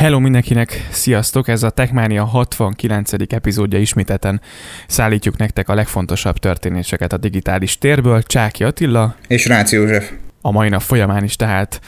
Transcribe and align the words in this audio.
Hello 0.00 0.18
mindenkinek, 0.18 0.88
sziasztok! 0.90 1.48
Ez 1.48 1.62
a 1.62 1.70
Techmania 1.70 2.24
69. 2.24 3.12
epizódja 3.28 3.78
ismételten 3.78 4.40
szállítjuk 4.86 5.36
nektek 5.36 5.68
a 5.68 5.74
legfontosabb 5.74 6.36
történéseket 6.36 7.12
a 7.12 7.16
digitális 7.16 7.78
térből. 7.78 8.22
Csáki 8.22 8.64
Attila 8.64 9.14
és 9.28 9.46
Rácz 9.46 9.72
József. 9.72 10.12
A 10.40 10.50
mai 10.50 10.68
nap 10.68 10.80
folyamán 10.80 11.24
is 11.24 11.36
tehát 11.36 11.80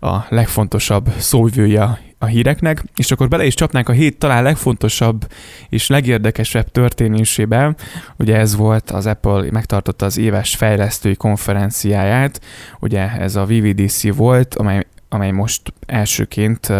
a 0.00 0.16
legfontosabb 0.28 1.12
szóvője 1.18 1.98
a 2.18 2.26
híreknek, 2.26 2.82
és 2.96 3.10
akkor 3.10 3.28
bele 3.28 3.44
is 3.44 3.54
csapnánk 3.54 3.88
a 3.88 3.92
hét 3.92 4.18
talán 4.18 4.42
legfontosabb 4.42 5.26
és 5.68 5.86
legérdekesebb 5.86 6.70
történésébe. 6.70 7.74
Ugye 8.16 8.36
ez 8.36 8.56
volt, 8.56 8.90
az 8.90 9.06
Apple 9.06 9.50
megtartotta 9.50 10.06
az 10.06 10.18
éves 10.18 10.56
fejlesztői 10.56 11.16
konferenciáját, 11.16 12.40
ugye 12.80 13.10
ez 13.10 13.36
a 13.36 13.44
VVDC 13.44 14.14
volt, 14.14 14.54
amely 14.54 14.84
amely 15.08 15.30
most 15.30 15.72
elsőként 15.86 16.72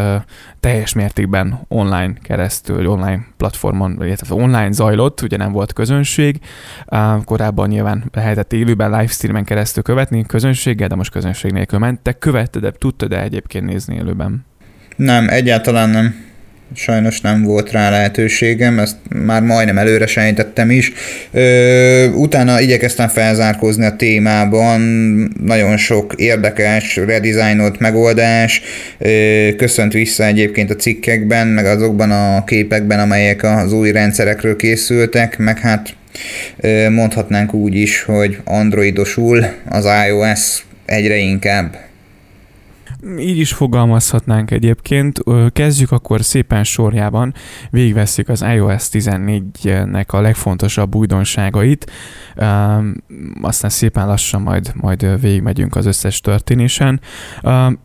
teljes 0.60 0.92
mértékben 0.92 1.60
online 1.68 2.12
keresztül, 2.22 2.86
online 2.86 3.26
platformon, 3.36 3.98
illetve 4.02 4.34
online 4.34 4.72
zajlott, 4.72 5.20
ugye 5.20 5.36
nem 5.36 5.52
volt 5.52 5.72
közönség. 5.72 6.40
Korábban 7.24 7.68
nyilván 7.68 8.04
lehetett 8.12 8.52
élőben, 8.52 8.90
livestreamen 8.90 9.44
keresztül 9.44 9.82
követni 9.82 10.26
közönséggel, 10.26 10.88
de 10.88 10.94
most 10.94 11.10
közönség 11.10 11.52
nélkül 11.52 11.78
ment. 11.78 12.00
Te 12.00 12.12
követted, 12.12 12.62
de 12.62 12.70
tudtad 12.70 13.08
de 13.08 13.22
egyébként 13.22 13.64
nézni 13.64 13.94
élőben? 13.94 14.44
Nem, 14.96 15.28
egyáltalán 15.28 15.88
nem 15.88 16.26
sajnos 16.74 17.20
nem 17.20 17.42
volt 17.42 17.70
rá 17.70 17.90
lehetőségem, 17.90 18.78
ezt 18.78 18.96
már 19.24 19.42
majdnem 19.42 19.78
előre 19.78 20.06
sejtettem 20.06 20.70
is. 20.70 20.92
Ö, 21.32 22.06
utána 22.08 22.60
igyekeztem 22.60 23.08
felzárkózni 23.08 23.84
a 23.84 23.96
témában, 23.96 24.80
nagyon 25.44 25.76
sok 25.76 26.14
érdekes, 26.16 26.96
redesignot 26.96 27.78
megoldás, 27.78 28.62
ö, 28.98 29.48
köszönt 29.56 29.92
vissza 29.92 30.24
egyébként 30.24 30.70
a 30.70 30.76
cikkekben, 30.76 31.46
meg 31.46 31.66
azokban 31.66 32.10
a 32.10 32.44
képekben, 32.44 33.00
amelyek 33.00 33.42
az 33.42 33.72
új 33.72 33.92
rendszerekről 33.92 34.56
készültek, 34.56 35.38
meg 35.38 35.58
hát 35.58 35.96
mondhatnánk 36.90 37.54
úgy 37.54 37.74
is, 37.74 38.02
hogy 38.02 38.38
androidosul 38.44 39.46
az 39.68 39.86
iOS 40.08 40.64
egyre 40.86 41.16
inkább. 41.16 41.87
Így 43.18 43.38
is 43.38 43.52
fogalmazhatnánk 43.52 44.50
egyébként. 44.50 45.20
Kezdjük 45.52 45.92
akkor 45.92 46.24
szépen 46.24 46.64
sorjában, 46.64 47.34
végigvesszük 47.70 48.28
az 48.28 48.42
iOS 48.42 48.88
14-nek 48.92 50.06
a 50.06 50.20
legfontosabb 50.20 50.94
újdonságait, 50.94 51.90
aztán 53.42 53.70
szépen 53.70 54.06
lassan 54.06 54.42
majd, 54.42 54.72
majd 54.74 55.20
végigmegyünk 55.20 55.76
az 55.76 55.86
összes 55.86 56.20
történésen. 56.20 57.00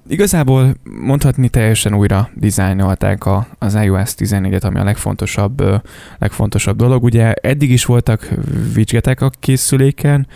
Igazából 0.08 0.74
mondhatni 1.02 1.50
teljesen 1.50 1.94
újra 1.96 2.30
dizájnolták 2.34 3.24
az 3.60 3.76
iOS 3.76 4.14
14-et, 4.18 4.64
ami 4.64 4.80
a 4.80 4.84
legfontosabb, 4.84 5.82
legfontosabb 6.18 6.78
dolog. 6.78 7.04
Ugye 7.04 7.34
eddig 7.34 7.72
is 7.72 7.86
voltak 7.86 8.30
widgetek 8.76 9.22
a 9.22 9.30
készüléken, 9.40 10.28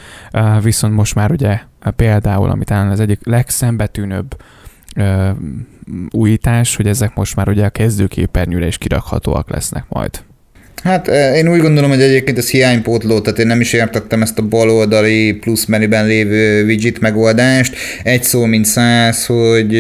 viszont 0.62 0.94
most 0.94 1.16
már 1.16 1.32
ugye 1.32 1.60
például, 1.96 2.50
ami 2.50 2.64
talán 2.64 2.90
az 2.90 3.00
egyik 3.00 3.20
legszembetűnőbb 3.24 4.36
újítás, 6.12 6.76
hogy 6.76 6.88
ezek 6.88 7.16
most 7.16 7.36
már 7.36 7.50
ugye 7.50 7.66
a 7.66 7.70
kezdőképernyőre 7.70 8.68
is 8.68 8.78
kirakhatóak 8.78 9.50
lesznek 9.50 9.86
majd. 9.90 10.24
Hát 10.88 11.08
én 11.36 11.48
úgy 11.48 11.62
gondolom, 11.62 11.90
hogy 11.90 12.02
egyébként 12.02 12.38
ez 12.38 12.50
hiánypótló, 12.50 13.20
tehát 13.20 13.40
én 13.40 13.48
nem 13.48 13.62
is 13.62 13.74
értettem 13.74 14.22
ezt 14.22 14.38
a 14.38 14.42
baloldali 14.42 15.34
plusz 15.34 15.66
menüben 15.66 16.06
lévő 16.06 16.66
widget 16.66 17.00
megoldást. 17.00 17.76
Egy 18.04 18.24
szó, 18.24 18.46
mint 18.46 18.66
száz, 18.66 19.26
hogy, 19.26 19.78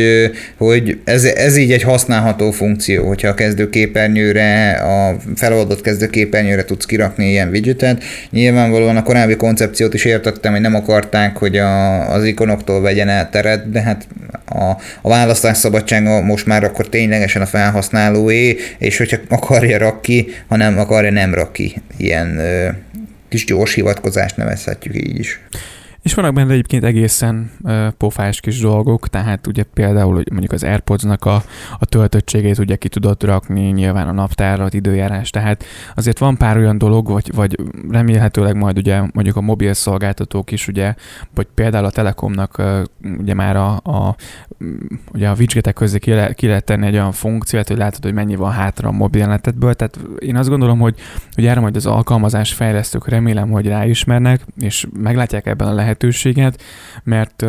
hogy 0.58 1.00
ez, 1.04 1.24
ez 1.24 1.58
így 1.58 1.72
egy 1.72 1.84
használható 1.84 2.52
funkció, 2.52 3.08
hogyha 3.08 3.28
a 3.28 3.34
kezdőképernyőre, 3.34 4.72
a 4.72 5.16
feloldott 5.36 5.82
kezdőképernyőre 5.82 6.66
tudsz 6.66 6.86
kirakni 6.86 7.30
ilyen 7.30 7.50
widgetet. 7.50 8.04
Nyilvánvalóan 8.30 8.98
a 8.98 9.04
korábbi 9.04 9.36
koncepciót 9.36 9.94
is 9.94 10.06
értettem, 10.06 10.52
hogy 10.52 10.62
nem 10.62 10.76
akarták, 10.76 11.38
hogy 11.38 11.58
a, 11.58 12.12
az 12.14 12.26
ikonoktól 12.26 12.82
vegyen 12.82 13.10
el 13.10 13.30
teret, 13.30 13.72
de 13.72 13.82
hát 13.82 14.08
a, 14.46 14.70
a 15.02 15.10
választás 15.10 15.58
szabadsága 15.58 16.22
most 16.22 16.46
már 16.46 16.64
akkor 16.64 16.90
ténylegesen 16.90 17.42
a 17.42 17.46
felhasználóé, 17.46 18.58
és 18.78 18.98
hogyha 18.98 19.18
akarja 19.30 19.78
rak 19.78 20.02
ki, 20.02 20.28
hanem 20.48 20.78
akarja 20.98 21.12
nem 21.12 21.34
rak 21.34 21.54
ki. 21.54 21.82
Ilyen 21.98 22.42
kis 23.30 23.46
gyors 23.46 23.74
hivatkozást 23.74 24.38
nevezhetjük 24.38 24.96
így 24.96 25.20
is. 25.20 25.40
És 26.08 26.14
vannak 26.14 26.34
benne 26.34 26.52
egyébként 26.52 26.84
egészen 26.84 27.52
uh, 27.62 27.88
pofás 27.88 28.40
kis 28.40 28.60
dolgok, 28.60 29.08
tehát 29.08 29.48
ugye 29.48 29.64
például 29.64 30.14
hogy 30.14 30.28
mondjuk 30.30 30.52
az 30.52 30.64
Airpods-nak 30.64 31.26
a, 31.26 31.44
a 31.80 31.86
töltöttségét 31.86 32.58
ugye 32.58 32.76
ki 32.76 32.88
tudod 32.88 33.24
rakni, 33.24 33.62
nyilván 33.62 34.08
a 34.08 34.12
naptárat, 34.12 34.74
időjárás, 34.74 35.30
tehát 35.30 35.64
azért 35.96 36.18
van 36.18 36.38
pár 36.38 36.58
olyan 36.58 36.78
dolog, 36.78 37.08
vagy, 37.08 37.32
vagy 37.36 37.56
remélhetőleg 37.90 38.56
majd 38.56 38.78
ugye 38.78 39.00
mondjuk 39.14 39.36
a 39.36 39.42
mobil 39.42 39.74
szolgáltatók 39.74 40.52
is 40.52 40.68
ugye, 40.68 40.94
vagy 41.36 41.48
például 41.54 41.86
a 41.86 41.92
Telekomnak 41.92 42.56
uh, 42.58 42.82
ugye 43.20 43.34
már 43.34 43.56
a, 43.56 43.76
a 43.76 44.16
ugye 45.14 45.30
a 45.30 45.36
widgetek 45.38 45.74
közé 45.74 46.00
ki, 46.00 46.12
le, 46.12 46.34
ki 46.34 46.48
lehet 46.48 46.64
tenni 46.64 46.86
egy 46.86 46.94
olyan 46.94 47.12
funkciót, 47.12 47.68
hogy 47.68 47.78
látod, 47.78 48.04
hogy 48.04 48.14
mennyi 48.14 48.36
van 48.36 48.52
hátra 48.52 48.88
a 48.90 48.92
mobilnetetből, 48.92 49.74
tehát 49.74 50.00
én 50.20 50.36
azt 50.36 50.50
gondolom, 50.50 50.80
hogy, 50.80 50.96
hogy 51.34 51.46
erre 51.46 51.60
majd 51.60 51.76
az 51.76 51.86
alkalmazás 51.86 52.54
fejlesztők 52.54 53.08
remélem, 53.08 53.50
hogy 53.50 53.68
ráismernek, 53.68 54.42
és 54.60 54.88
meglátják 55.00 55.46
ebben 55.46 55.68
a 55.68 55.74
lehetőséget, 55.98 56.62
mert 57.04 57.46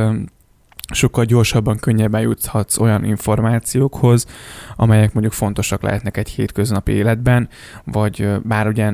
sokkal 0.94 1.24
gyorsabban, 1.24 1.76
könnyebben 1.76 2.20
juthatsz 2.20 2.78
olyan 2.78 3.04
információkhoz, 3.04 4.26
amelyek 4.76 5.12
mondjuk 5.12 5.34
fontosak 5.34 5.82
lehetnek 5.82 6.16
egy 6.16 6.28
hétköznapi 6.28 6.92
életben, 6.92 7.48
vagy 7.84 8.28
bár 8.42 8.66
ugye 8.66 8.92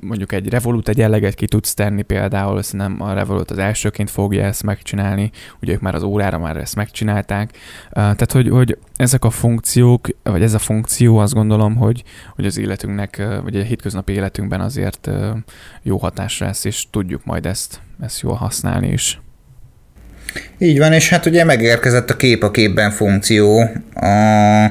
mondjuk 0.00 0.32
egy 0.32 0.48
Revolut 0.48 0.88
egy 0.88 0.98
jelleget 0.98 1.34
ki 1.34 1.46
tudsz 1.46 1.74
tenni 1.74 2.02
például, 2.02 2.62
nem 2.70 3.02
a 3.02 3.12
Revolut 3.12 3.50
az 3.50 3.58
elsőként 3.58 4.10
fogja 4.10 4.44
ezt 4.44 4.62
megcsinálni, 4.62 5.30
ugye 5.62 5.72
ők 5.72 5.80
már 5.80 5.94
az 5.94 6.02
órára 6.02 6.38
már 6.38 6.56
ezt 6.56 6.76
megcsinálták, 6.76 7.56
tehát 7.90 8.32
hogy, 8.32 8.48
hogy 8.48 8.78
ezek 8.96 9.24
a 9.24 9.30
funkciók, 9.30 10.08
vagy 10.22 10.42
ez 10.42 10.54
a 10.54 10.58
funkció 10.58 11.18
azt 11.18 11.34
gondolom, 11.34 11.76
hogy, 11.76 12.04
hogy 12.34 12.46
az 12.46 12.58
életünknek, 12.58 13.22
vagy 13.42 13.56
a 13.56 13.62
hétköznapi 13.62 14.12
életünkben 14.12 14.60
azért 14.60 15.10
jó 15.82 15.96
hatásra 15.96 16.46
lesz, 16.46 16.64
és 16.64 16.86
tudjuk 16.90 17.24
majd 17.24 17.46
ezt, 17.46 17.80
ezt 18.00 18.20
jól 18.20 18.34
használni 18.34 18.88
is. 18.88 19.18
Így 20.58 20.78
van, 20.78 20.92
és 20.92 21.08
hát 21.08 21.26
ugye 21.26 21.44
megérkezett 21.44 22.10
a 22.10 22.16
kép 22.16 22.42
a 22.42 22.50
képben 22.50 22.90
funkció 22.90 23.70
a, 23.94 24.64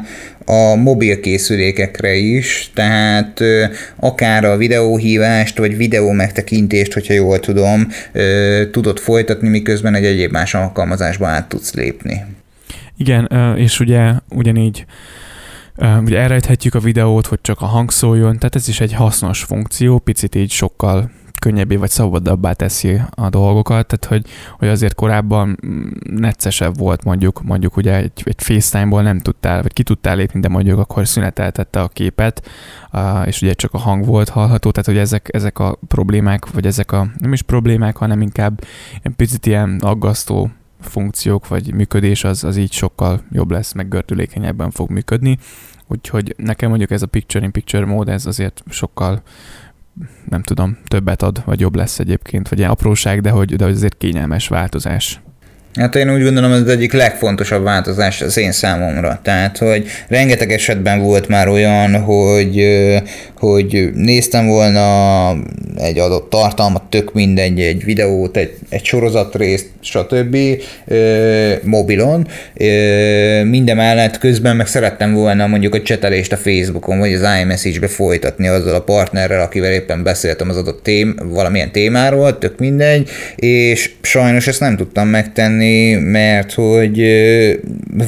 a 0.46 0.76
mobil 0.76 1.20
készülékekre 1.20 2.14
is, 2.14 2.72
tehát 2.74 3.40
ö, 3.40 3.66
akár 3.96 4.46
a 4.46 4.58
videóhívást, 4.58 5.58
vagy 5.58 5.78
videó 5.78 6.12
megtekintést, 6.12 6.94
hogyha 6.94 7.14
jól 7.14 7.40
tudom, 7.40 7.88
ö, 8.12 8.62
tudod 8.72 9.00
folytatni, 9.00 9.50
miközben 9.50 9.96
egy 9.96 10.06
egyéb 10.06 10.32
más 10.32 10.54
alkalmazásba 10.54 11.28
át 11.28 11.50
tudsz 11.50 11.74
lépni. 11.74 12.26
Igen, 12.98 13.56
és 13.58 13.80
ugye 13.80 14.12
ugyanígy 14.30 14.86
ugye 15.78 16.20
elrejthetjük 16.20 16.76
a 16.76 16.80
videót, 16.80 17.26
hogy 17.26 17.40
csak 17.42 17.62
a 17.62 17.66
hang 17.66 17.92
szóljon, 17.92 18.38
tehát 18.38 18.56
ez 18.56 18.68
is 18.68 18.80
egy 18.80 18.94
hasznos 18.94 19.44
funkció, 19.44 20.00
picit 20.00 20.36
így 20.36 20.52
sokkal 20.52 21.12
könnyebbé 21.44 21.76
vagy 21.76 21.90
szabadabbá 21.90 22.54
teszi 22.54 23.02
a 23.10 23.30
dolgokat, 23.30 23.88
tehát 23.88 24.06
hogy, 24.06 24.32
hogy 24.58 24.68
azért 24.68 24.96
korábban 24.96 25.58
neccesebb 26.02 26.78
volt 26.78 27.04
mondjuk, 27.04 27.42
mondjuk 27.42 27.78
ugye 27.78 27.96
egy, 27.96 28.12
egy 28.24 28.44
FaceTime-ból 28.44 29.02
nem 29.02 29.20
tudtál, 29.20 29.62
vagy 29.62 29.74
ki 29.74 29.84
tudtál 29.84 30.16
lépni, 30.16 30.40
de 30.40 30.48
mondjuk 30.48 30.80
akkor 30.80 31.08
szüneteltette 31.08 31.82
a 31.82 31.88
képet, 31.88 32.50
és 33.26 33.42
ugye 33.42 33.54
csak 33.54 33.74
a 33.74 33.78
hang 33.78 34.06
volt 34.06 34.30
hallható, 34.30 34.72
tehát 34.72 34.86
hogy 34.86 34.98
ezek, 34.98 35.30
ezek 35.32 35.60
a 35.60 35.80
problémák, 35.88 36.52
vagy 36.52 36.66
ezek 36.66 36.92
a 36.92 37.08
nem 37.18 37.34
is 37.34 37.42
problémák, 37.42 37.98
hanem 37.98 38.22
inkább 38.22 38.62
picit 39.16 39.46
ilyen 39.46 39.80
aggasztó 39.82 40.52
funkciók 40.80 41.48
vagy 41.48 41.74
működés 41.74 42.24
az, 42.24 42.44
az 42.44 42.58
így 42.58 42.72
sokkal 42.72 43.22
jobb 43.32 43.52
lesz, 43.52 43.74
meg 43.74 43.88
gördülékenyebben 43.88 44.72
fog 44.72 44.90
működni. 44.90 45.38
Úgyhogy 45.88 46.34
nekem 46.38 46.70
mondjuk 46.70 46.92
ez 46.92 47.02
a 47.02 47.08
picture-in-picture 47.08 47.86
mód, 47.86 48.10
ez 48.10 48.26
azért 48.26 48.64
sokkal 48.70 49.22
nem 50.30 50.42
tudom, 50.42 50.78
többet 50.88 51.22
ad, 51.22 51.44
vagy 51.46 51.60
jobb 51.60 51.76
lesz 51.76 52.00
egyébként, 52.00 52.50
vagy 52.50 52.58
ilyen 52.58 52.72
apróság, 52.72 53.22
de 53.22 53.30
hogy, 53.30 53.56
de 53.56 53.64
hogy 53.64 53.74
azért 53.74 53.98
kényelmes 53.98 54.48
változás. 54.48 55.22
Hát 55.80 55.96
én 55.96 56.14
úgy 56.14 56.24
gondolom, 56.24 56.52
ez 56.52 56.60
az 56.60 56.68
egyik 56.68 56.94
legfontosabb 56.94 57.64
változás 57.64 58.22
az 58.22 58.38
én 58.38 58.52
számomra. 58.52 59.20
Tehát, 59.24 59.58
hogy 59.58 59.88
rengeteg 60.08 60.52
esetben 60.52 61.00
volt 61.00 61.28
már 61.28 61.48
olyan, 61.48 62.02
hogy, 62.02 62.66
hogy 63.38 63.90
néztem 63.94 64.48
volna 64.48 65.30
egy 65.78 66.00
adott 66.00 66.30
tartalmat, 66.30 66.84
tök 66.84 67.14
mindegy, 67.14 67.60
egy 67.60 67.84
videót, 67.84 68.38
egy, 68.38 68.54
egy 68.70 68.86
sorozatrészt, 68.86 69.68
stb. 69.82 70.38
mobilon. 71.64 72.28
Minden 73.44 73.76
mellett 73.76 74.18
közben 74.18 74.56
meg 74.56 74.68
szerettem 74.68 75.14
volna 75.14 75.48
mondjuk 75.48 75.76
a 75.76 75.82
csetelést 75.82 76.32
a 76.32 76.38
Facebookon, 76.38 77.00
vagy 77.00 77.14
az 77.14 77.28
iMessage-be 77.42 77.88
folytatni 77.88 78.48
azzal 78.48 78.76
a 78.76 78.82
partnerrel, 78.82 79.42
akivel 79.42 79.72
éppen 79.72 80.04
beszéltem 80.04 80.50
az 80.50 80.58
adott 80.58 80.84
tém, 80.84 81.16
valamilyen 81.24 81.72
témáról, 81.72 82.38
tök 82.38 82.60
mindegy, 82.60 83.10
és 83.36 83.92
sajnos 84.02 84.48
ezt 84.48 84.60
nem 84.60 84.76
tudtam 84.76 85.08
megtenni, 85.08 85.63
mert 86.00 86.54
hogy 86.54 87.06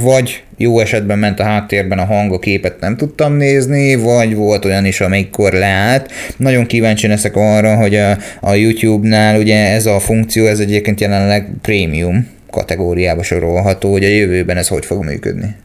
vagy 0.01 0.43
jó 0.57 0.79
esetben 0.79 1.19
ment 1.19 1.39
a 1.39 1.43
háttérben 1.43 1.99
a 1.99 2.05
hang, 2.05 2.33
a 2.33 2.39
képet 2.39 2.79
nem 2.79 2.97
tudtam 2.97 3.33
nézni, 3.33 3.95
vagy 3.95 4.35
volt 4.35 4.65
olyan 4.65 4.85
is, 4.85 5.01
amikor 5.01 5.53
leállt. 5.53 6.11
Nagyon 6.37 6.65
kíváncsi 6.65 7.07
leszek 7.07 7.35
arra, 7.35 7.75
hogy 7.75 7.95
a, 7.95 8.17
a 8.39 8.53
YouTube-nál 8.53 9.39
ugye 9.39 9.71
ez 9.71 9.85
a 9.85 9.99
funkció, 9.99 10.45
ez 10.45 10.59
egyébként 10.59 11.01
jelenleg 11.01 11.49
prémium 11.61 12.27
kategóriába 12.49 13.23
sorolható, 13.23 13.91
hogy 13.91 14.03
a 14.03 14.07
jövőben 14.07 14.57
ez 14.57 14.67
hogy 14.67 14.85
fog 14.85 15.03
működni. 15.03 15.55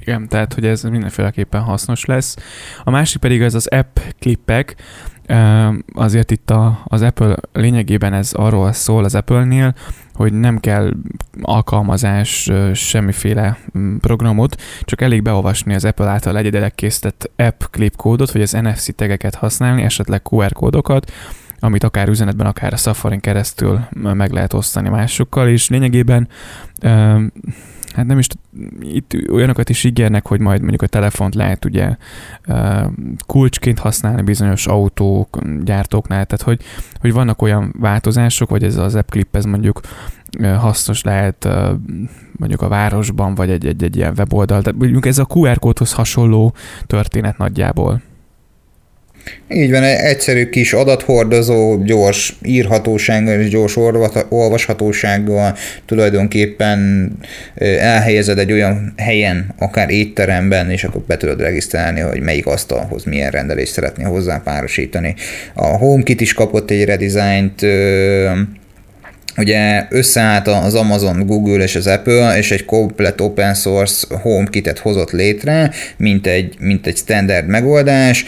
Igen, 0.00 0.28
tehát 0.28 0.52
hogy 0.52 0.66
ez 0.66 0.82
mindenféleképpen 0.82 1.60
hasznos 1.60 2.04
lesz. 2.04 2.36
A 2.84 2.90
másik 2.90 3.20
pedig 3.20 3.42
az 3.42 3.54
az 3.54 3.66
app 3.66 3.98
klippek, 4.20 4.74
azért 5.94 6.30
itt 6.30 6.50
a, 6.50 6.80
az 6.84 7.02
Apple 7.02 7.36
lényegében 7.52 8.12
ez 8.12 8.32
arról 8.32 8.72
szól 8.72 9.04
az 9.04 9.14
Apple-nél, 9.14 9.74
hogy 10.16 10.32
nem 10.32 10.58
kell 10.58 10.92
alkalmazás, 11.42 12.50
semmiféle 12.74 13.58
mm, 13.78 13.96
programot, 13.96 14.62
csak 14.82 15.00
elég 15.00 15.22
beolvasni 15.22 15.74
az 15.74 15.84
Apple 15.84 16.08
által 16.08 16.38
egyedileg 16.38 16.74
készített 16.74 17.30
app 17.36 17.62
clip 17.70 17.96
kódot, 17.96 18.30
vagy 18.30 18.42
az 18.42 18.52
NFC 18.52 18.94
tegeket 18.94 19.34
használni, 19.34 19.82
esetleg 19.82 20.22
QR 20.30 20.52
kódokat, 20.52 21.12
amit 21.58 21.84
akár 21.84 22.08
üzenetben, 22.08 22.46
akár 22.46 22.72
a 22.72 22.76
Safari 22.76 23.20
keresztül 23.20 23.80
meg 23.90 24.30
lehet 24.30 24.52
osztani 24.52 24.88
másokkal, 24.88 25.48
és 25.48 25.68
lényegében 25.68 26.28
hát 27.96 28.06
nem 28.06 28.18
is, 28.18 28.26
itt 28.80 29.16
olyanokat 29.30 29.68
is 29.68 29.84
ígérnek, 29.84 30.26
hogy 30.26 30.40
majd 30.40 30.60
mondjuk 30.60 30.82
a 30.82 30.86
telefont 30.86 31.34
lehet 31.34 31.64
ugye 31.64 31.96
kulcsként 33.26 33.78
használni 33.78 34.22
bizonyos 34.22 34.66
autók, 34.66 35.38
gyártóknál, 35.64 36.26
tehát 36.26 36.44
hogy, 36.44 36.60
hogy 37.00 37.12
vannak 37.12 37.42
olyan 37.42 37.74
változások, 37.78 38.50
vagy 38.50 38.64
ez 38.64 38.76
az 38.76 38.94
app 38.94 39.10
clip, 39.10 39.36
ez 39.36 39.44
mondjuk 39.44 39.80
hasznos 40.58 41.02
lehet 41.02 41.48
mondjuk 42.36 42.62
a 42.62 42.68
városban, 42.68 43.34
vagy 43.34 43.50
egy, 43.50 43.66
egy, 43.66 43.82
egy 43.82 43.96
ilyen 43.96 44.14
weboldal, 44.16 44.62
tehát 44.62 44.78
mondjuk 44.78 45.06
ez 45.06 45.18
a 45.18 45.26
QR 45.34 45.58
kódhoz 45.58 45.92
hasonló 45.92 46.54
történet 46.86 47.38
nagyjából. 47.38 48.00
Így 49.48 49.70
van, 49.70 49.82
egy 49.82 49.98
egyszerű 49.98 50.48
kis 50.48 50.72
adathordozó, 50.72 51.82
gyors 51.84 52.36
írhatósággal 52.42 53.40
és 53.40 53.48
gyors 53.48 53.76
olvashatósággal 54.28 55.56
tulajdonképpen 55.84 57.10
elhelyezed 57.78 58.38
egy 58.38 58.52
olyan 58.52 58.94
helyen, 58.96 59.54
akár 59.58 59.90
étteremben, 59.90 60.70
és 60.70 60.84
akkor 60.84 61.00
be 61.00 61.16
tudod 61.16 61.40
regisztrálni, 61.40 62.00
hogy 62.00 62.20
melyik 62.20 62.46
asztalhoz 62.46 63.04
milyen 63.04 63.30
rendelést 63.30 63.72
szeretné 63.72 64.04
hozzá 64.04 64.40
párosítani. 64.44 65.14
A 65.54 65.66
HomeKit 65.66 66.20
is 66.20 66.32
kapott 66.32 66.70
egy 66.70 66.84
redizájnt, 66.84 67.66
ugye 69.36 69.86
összeállt 69.88 70.48
az 70.48 70.74
Amazon, 70.74 71.26
Google 71.26 71.62
és 71.62 71.74
az 71.74 71.86
Apple, 71.86 72.36
és 72.36 72.50
egy 72.50 72.64
komplet 72.64 73.20
open 73.20 73.54
source 73.54 74.06
HomeKit-et 74.22 74.78
hozott 74.78 75.10
létre, 75.10 75.70
mint 75.96 76.26
egy, 76.26 76.54
mint 76.58 76.86
egy 76.86 76.96
standard 76.96 77.46
megoldás, 77.46 78.24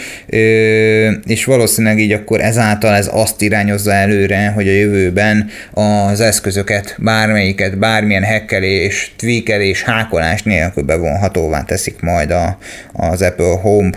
és 1.26 1.44
valószínűleg 1.44 1.99
így 1.99 2.12
akkor 2.12 2.40
ezáltal 2.40 2.94
ez 2.94 3.08
azt 3.12 3.43
irányozza 3.43 3.93
előre, 3.93 4.49
hogy 4.49 4.69
a 4.69 4.72
jövőben 4.72 5.49
az 5.72 6.20
eszközöket, 6.20 6.96
bármelyiket, 6.99 7.78
bármilyen 7.78 8.22
hekkelés, 8.22 9.14
tweakelés, 9.16 9.82
hákolás 9.82 10.43
nélkül 10.43 10.82
bevonhatóvá 10.82 11.62
teszik 11.62 12.00
majd 12.00 12.31
a, 12.31 12.58
az 12.93 13.22
Apple 13.22 13.58
Home 13.60 13.90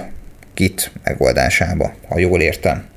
kit 0.54 0.92
megoldásába, 1.04 1.94
ha 2.08 2.20
jól 2.20 2.42
értem. 2.42 2.91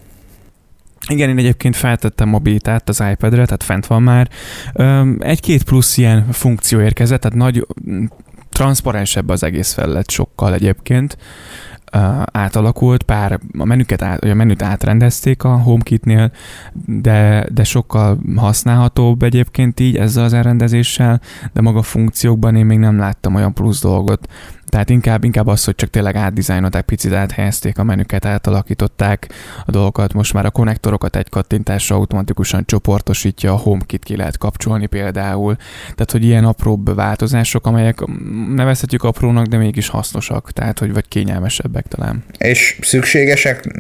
Igen, 1.09 1.29
én 1.29 1.39
egyébként 1.39 1.77
feltettem 1.77 2.29
mobilitát 2.29 2.89
az 2.89 3.05
iPad-re, 3.11 3.45
tehát 3.45 3.63
fent 3.63 3.87
van 3.87 4.03
már. 4.03 4.29
Egy-két 5.19 5.63
plusz 5.63 5.97
ilyen 5.97 6.33
funkció 6.33 6.81
érkezett, 6.81 7.21
tehát 7.21 7.39
nagy, 7.39 7.67
transzparensebb 8.49 9.29
az 9.29 9.43
egész 9.43 9.73
felett 9.73 10.11
sokkal 10.11 10.55
egyébként 10.55 11.17
átalakult, 12.33 13.03
pár 13.03 13.41
a 13.59 13.65
menüket 13.65 14.03
át, 14.03 14.25
a 14.25 14.35
menüt 14.35 14.63
átrendezték 14.63 15.45
a 15.45 15.57
HomeKit-nél, 15.57 16.31
de, 16.87 17.47
de 17.53 17.65
sokkal 17.65 18.19
használhatóbb 18.37 19.23
egyébként 19.23 19.81
így 19.81 19.97
ezzel 19.97 20.25
az 20.25 20.33
elrendezéssel, 20.33 21.21
de 21.53 21.61
maga 21.61 21.79
a 21.79 21.83
funkciókban 21.83 22.57
én 22.57 22.67
még 22.67 22.79
nem 22.79 22.99
láttam 22.99 23.35
olyan 23.35 23.55
plusz 23.55 23.81
dolgot, 23.81 24.29
tehát 24.75 24.91
inkább, 24.91 25.25
inkább 25.25 25.47
az, 25.47 25.65
hogy 25.65 25.75
csak 25.75 25.91
tényleg 25.91 26.17
átdizájnolták, 26.17 26.85
picit 26.85 27.13
áthelyezték 27.13 27.79
a 27.79 27.85
menüket, 27.85 28.25
átalakították 28.25 29.29
a 29.67 29.71
dolgokat. 29.71 30.13
Most 30.13 30.33
már 30.33 30.47
a 30.47 30.51
konnektorokat 30.51 31.17
egy 31.17 31.29
kattintásra 31.29 31.97
automatikusan 31.97 32.65
csoportosítja, 32.67 33.53
a 33.53 33.57
HomeKit 33.57 34.05
ki 34.05 34.17
lehet 34.17 34.39
kapcsolni 34.39 34.87
például. 34.87 35.57
Tehát, 35.83 36.11
hogy 36.11 36.25
ilyen 36.25 36.45
apróbb 36.45 36.95
változások, 36.95 37.67
amelyek 37.67 37.99
nevezhetjük 38.55 39.03
aprónak, 39.03 39.47
de 39.47 39.57
mégis 39.57 39.89
hasznosak, 39.89 40.53
tehát, 40.53 40.79
hogy 40.79 40.93
vagy 40.93 41.09
kényelmesebbek 41.09 41.87
talán. 41.89 42.25
És 42.39 42.79
szükségesek 42.81 43.75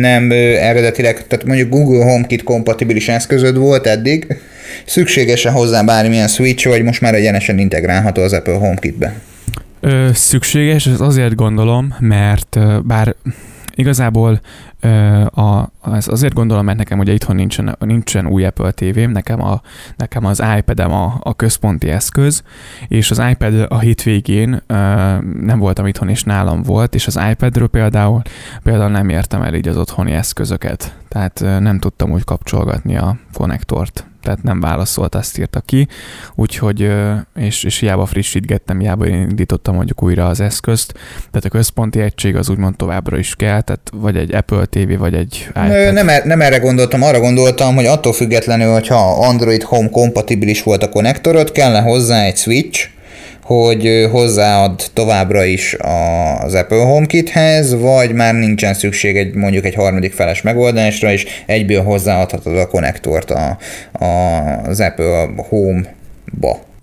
nem 0.00 0.30
eredetileg, 0.30 1.26
tehát 1.26 1.44
mondjuk 1.44 1.68
Google 1.68 2.04
HomeKit 2.04 2.42
kompatibilis 2.42 3.08
eszközöd 3.08 3.56
volt 3.56 3.86
eddig, 3.86 4.36
szükséges-e 4.86 5.50
hozzá 5.50 5.82
bármilyen 5.82 6.28
switch, 6.28 6.68
vagy 6.68 6.82
most 6.82 7.00
már 7.00 7.14
egyenesen 7.14 7.58
integrálható 7.58 8.22
az 8.22 8.32
Apple 8.32 8.54
HomeKit-be? 8.54 9.14
Ö, 9.84 10.10
szükséges, 10.12 10.86
ez 10.86 11.00
azért 11.00 11.34
gondolom, 11.34 11.94
mert 11.98 12.58
bár 12.86 13.14
igazából 13.74 14.40
a, 15.24 15.70
az 15.80 16.08
azért 16.08 16.34
gondolom, 16.34 16.64
mert 16.64 16.78
nekem 16.78 16.98
ugye 16.98 17.12
itthon 17.12 17.36
nincsen, 17.36 17.76
nincsen 17.78 18.26
új 18.26 18.44
Apple 18.44 18.70
TV-m, 18.70 19.10
nekem, 19.10 19.42
a, 19.42 19.60
nekem 19.96 20.24
az 20.24 20.42
iPad-em 20.58 20.92
a, 20.92 21.16
a 21.20 21.34
központi 21.34 21.90
eszköz, 21.90 22.42
és 22.88 23.10
az 23.10 23.22
iPad 23.30 23.66
a 23.68 23.78
hétvégén 23.78 24.62
nem 25.40 25.58
voltam 25.58 25.86
itthon, 25.86 26.08
és 26.08 26.22
nálam 26.22 26.62
volt, 26.62 26.94
és 26.94 27.06
az 27.06 27.20
iPad-ről 27.30 27.68
például, 27.68 28.22
például 28.62 28.90
nem 28.90 29.08
értem 29.08 29.42
el 29.42 29.54
így 29.54 29.68
az 29.68 29.76
otthoni 29.76 30.12
eszközöket, 30.12 30.96
tehát 31.08 31.40
nem 31.60 31.78
tudtam 31.78 32.10
úgy 32.10 32.24
kapcsolgatni 32.24 32.96
a 32.96 33.16
konnektort 33.32 34.06
tehát 34.24 34.42
nem 34.42 34.60
válaszolt, 34.60 35.14
azt 35.14 35.38
írta 35.38 35.60
ki, 35.60 35.88
úgyhogy, 36.34 36.90
és, 37.36 37.64
és 37.64 37.78
hiába 37.78 38.06
frissítgettem, 38.06 38.78
hiába 38.78 39.06
indítottam 39.06 39.74
mondjuk 39.74 40.02
újra 40.02 40.26
az 40.26 40.40
eszközt, 40.40 40.92
tehát 41.14 41.44
a 41.44 41.48
központi 41.48 42.00
egység 42.00 42.36
az 42.36 42.48
úgymond 42.48 42.76
továbbra 42.76 43.18
is 43.18 43.34
kell, 43.34 43.60
tehát 43.60 43.90
vagy 43.94 44.16
egy 44.16 44.34
Apple 44.34 44.64
TV, 44.64 44.98
vagy 44.98 45.14
egy 45.14 45.46
iPad. 45.48 45.92
Nem, 45.92 46.08
er, 46.08 46.24
nem 46.24 46.40
erre 46.40 46.58
gondoltam, 46.58 47.02
arra 47.02 47.20
gondoltam, 47.20 47.74
hogy 47.74 47.86
attól 47.86 48.12
függetlenül, 48.12 48.72
hogyha 48.72 49.26
Android 49.26 49.62
Home 49.62 49.88
kompatibilis 49.88 50.62
volt 50.62 50.82
a 50.82 50.88
konnektorod, 50.88 51.52
kellene 51.52 51.80
hozzá 51.80 52.24
egy 52.24 52.36
switch, 52.36 52.88
hogy 53.44 54.08
hozzáad 54.10 54.82
továbbra 54.92 55.44
is 55.44 55.76
az 56.44 56.54
Apple 56.54 56.84
HomeKithez, 56.84 57.80
vagy 57.80 58.12
már 58.12 58.34
nincsen 58.34 58.74
szükség 58.74 59.16
egy 59.16 59.34
mondjuk 59.34 59.64
egy 59.64 59.74
harmadik 59.74 60.12
feles 60.12 60.42
megoldásra, 60.42 61.12
és 61.12 61.26
egyből 61.46 61.82
hozzáadhatod 61.82 62.58
a 62.58 62.66
konnektort 62.66 63.30
a, 63.30 63.58
a, 63.92 64.06
az 64.66 64.80
Apple 64.80 65.28
Home-ba. 65.48 66.73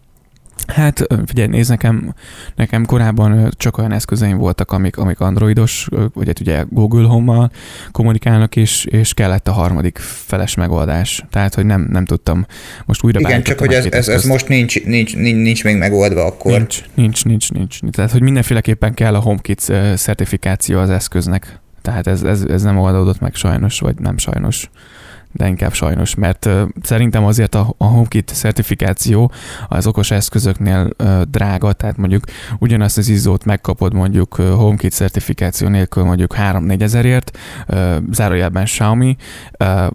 Hát 0.73 1.07
figyelj, 1.25 1.47
nézd, 1.47 1.69
nekem, 1.69 2.13
nekem 2.55 2.85
korábban 2.85 3.51
csak 3.57 3.77
olyan 3.77 3.91
eszközeim 3.91 4.37
voltak, 4.37 4.71
amik, 4.71 4.97
amik 4.97 5.19
androidos, 5.19 5.87
vagy 6.13 6.27
hát 6.27 6.39
ugye 6.39 6.63
Google 6.69 7.07
Home-mal 7.07 7.51
kommunikálnak, 7.91 8.55
és, 8.55 8.85
és 8.85 9.13
kellett 9.13 9.47
a 9.47 9.51
harmadik 9.51 9.97
feles 9.97 10.55
megoldás. 10.55 11.23
Tehát, 11.29 11.55
hogy 11.55 11.65
nem, 11.65 11.87
nem 11.91 12.05
tudtam 12.05 12.45
most 12.85 13.03
újra 13.03 13.19
Igen, 13.19 13.43
csak 13.43 13.59
hogy 13.59 13.73
ez, 13.73 13.85
ez, 13.85 14.07
ez, 14.07 14.23
most 14.23 14.47
nincs, 14.47 14.83
nincs, 14.83 15.15
nincs, 15.15 15.35
nincs 15.35 15.63
még 15.63 15.77
megoldva 15.77 16.25
akkor. 16.25 16.51
Nincs, 16.51 16.81
nincs, 16.93 17.23
nincs, 17.23 17.81
nincs. 17.81 17.95
Tehát, 17.95 18.11
hogy 18.11 18.21
mindenféleképpen 18.21 18.93
kell 18.93 19.15
a 19.15 19.19
HomeKit 19.19 19.71
certifikáció 19.95 20.79
az 20.79 20.89
eszköznek. 20.89 21.59
Tehát 21.81 22.07
ez, 22.07 22.23
ez, 22.23 22.41
ez 22.41 22.61
nem 22.61 22.77
oldódott 22.77 23.19
meg 23.19 23.35
sajnos, 23.35 23.79
vagy 23.79 23.95
nem 23.99 24.17
sajnos 24.17 24.69
de 25.31 25.47
inkább 25.47 25.73
sajnos, 25.73 26.15
mert 26.15 26.49
szerintem 26.81 27.25
azért 27.25 27.55
a, 27.55 27.73
HomeKit 27.77 28.31
certifikáció 28.33 29.31
az 29.67 29.87
okos 29.87 30.11
eszközöknél 30.11 30.89
drága, 31.29 31.73
tehát 31.73 31.97
mondjuk 31.97 32.23
ugyanazt 32.59 32.97
az 32.97 33.09
izzót 33.09 33.45
megkapod 33.45 33.93
mondjuk 33.93 34.35
HomeKit 34.35 34.93
certifikáció 34.93 35.67
nélkül 35.67 36.03
mondjuk 36.03 36.35
3-4 36.37 36.81
ezerért, 36.81 37.37
zárójelben 38.11 38.63
Xiaomi, 38.63 39.15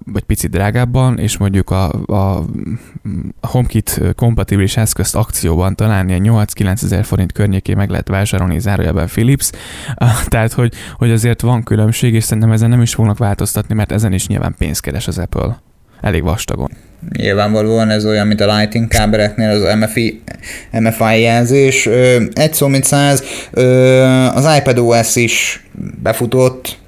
vagy 0.04 0.22
picit 0.26 0.50
drágábban, 0.50 1.18
és 1.18 1.36
mondjuk 1.36 1.70
a, 1.70 1.88
a, 2.06 2.44
HomeKit 3.40 4.00
kompatibilis 4.16 4.76
eszközt 4.76 5.16
akcióban 5.16 5.76
talán 5.76 6.08
ilyen 6.08 6.22
8-9 6.24 6.82
ezer 6.82 7.04
forint 7.04 7.32
környékén 7.32 7.76
meg 7.76 7.90
lehet 7.90 8.08
vásárolni 8.08 8.58
zárójelben 8.58 9.06
Philips, 9.06 9.50
tehát 10.28 10.52
hogy, 10.52 10.72
hogy 10.94 11.10
azért 11.10 11.40
van 11.40 11.62
különbség, 11.62 12.14
és 12.14 12.24
szerintem 12.24 12.52
ezen 12.52 12.68
nem 12.68 12.82
is 12.82 12.94
fognak 12.94 13.18
változtatni, 13.18 13.74
mert 13.74 13.92
ezen 13.92 14.12
is 14.12 14.26
nyilván 14.26 14.54
pénzt 14.58 14.80
keres 14.80 15.06
az 15.06 15.18
Apple. 15.30 15.60
Elég 16.00 16.22
vastagon. 16.22 16.70
Nyilvánvalóan 17.16 17.90
ez 17.90 18.06
olyan, 18.06 18.26
mint 18.26 18.40
a 18.40 18.56
Lighting 18.56 18.88
kábereknél, 18.88 19.48
az 19.48 19.76
MFI, 19.78 20.22
MFI 20.70 21.20
jelzés. 21.20 21.86
Egy 22.32 22.54
szó, 22.54 22.66
mint 22.66 22.84
száz. 22.84 23.22
Az 24.34 24.56
iPad 24.58 24.78
OS 24.78 25.16
is 25.16 25.66
befutott. 26.02 26.78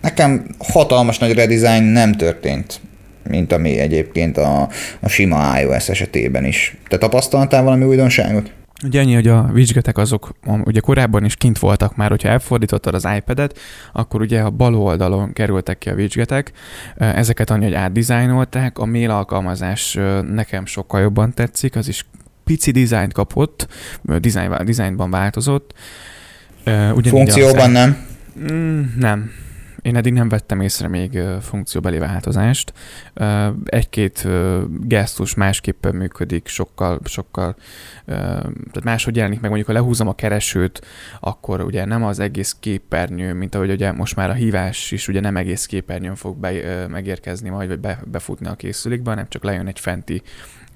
Nekem 0.00 0.46
hatalmas 0.58 1.18
nagy 1.18 1.32
redesign 1.32 1.82
nem 1.84 2.12
történt 2.12 2.80
mint 3.28 3.52
ami 3.52 3.78
egyébként 3.78 4.36
a, 4.36 4.68
a 5.00 5.08
sima 5.08 5.60
iOS 5.60 5.88
esetében 5.88 6.44
is. 6.44 6.76
Te 6.88 6.98
tapasztaltál 6.98 7.62
valami 7.62 7.84
újdonságot? 7.84 8.50
Ugye 8.84 9.00
annyi, 9.00 9.14
hogy 9.14 9.28
a 9.28 9.50
widgetek 9.52 9.98
azok 9.98 10.32
ugye 10.64 10.80
korábban 10.80 11.24
is 11.24 11.36
kint 11.36 11.58
voltak 11.58 11.96
már, 11.96 12.10
hogyha 12.10 12.28
elfordítottad 12.28 12.94
az 12.94 13.08
iPad-et, 13.16 13.58
akkor 13.92 14.20
ugye 14.20 14.40
a 14.40 14.50
bal 14.50 14.74
oldalon 14.74 15.32
kerültek 15.32 15.78
ki 15.78 15.88
a 15.88 15.94
widgetek, 15.94 16.52
ezeket 16.96 17.50
annyi, 17.50 17.64
hogy 17.64 17.74
átdizájnolták, 17.74 18.78
a 18.78 18.86
mail 18.86 19.10
alkalmazás 19.10 19.98
nekem 20.32 20.66
sokkal 20.66 21.00
jobban 21.00 21.34
tetszik, 21.34 21.76
az 21.76 21.88
is 21.88 22.06
pici 22.44 22.70
dizájnt 22.70 23.12
kapott, 23.12 23.68
dizájn, 24.02 24.64
dizájnban 24.64 25.10
változott. 25.10 25.74
Ugyanígy 26.66 27.08
Funkcióban 27.08 27.70
nem? 27.70 28.06
Mm, 28.52 28.82
nem, 28.98 29.30
én 29.86 29.96
eddig 29.96 30.12
nem 30.12 30.28
vettem 30.28 30.60
észre 30.60 30.88
még 30.88 31.20
funkcióbeli 31.40 31.98
változást. 31.98 32.72
Egy-két 33.64 34.28
gesztus 34.80 35.34
másképpen 35.34 35.94
működik, 35.94 36.48
sokkal, 36.48 37.00
sokkal, 37.04 37.56
tehát 38.06 38.84
máshogy 38.84 39.16
jelenik 39.16 39.40
meg. 39.40 39.50
Mondjuk, 39.50 39.68
ha 39.68 39.74
lehúzom 39.74 40.08
a 40.08 40.14
keresőt, 40.14 40.86
akkor 41.20 41.60
ugye 41.60 41.84
nem 41.84 42.04
az 42.04 42.18
egész 42.18 42.56
képernyő, 42.60 43.32
mint 43.32 43.54
ahogy 43.54 43.70
ugye 43.70 43.92
most 43.92 44.16
már 44.16 44.30
a 44.30 44.32
hívás 44.32 44.90
is 44.90 45.08
ugye 45.08 45.20
nem 45.20 45.36
egész 45.36 45.66
képernyőn 45.66 46.14
fog 46.14 46.36
be, 46.36 46.86
megérkezni 46.86 47.48
majd, 47.48 47.68
vagy 47.68 47.80
be, 47.80 48.00
befutni 48.04 48.46
a 48.46 48.54
készülékbe, 48.54 49.10
hanem 49.10 49.28
csak 49.28 49.44
lejön 49.44 49.66
egy 49.66 49.80
fenti 49.80 50.22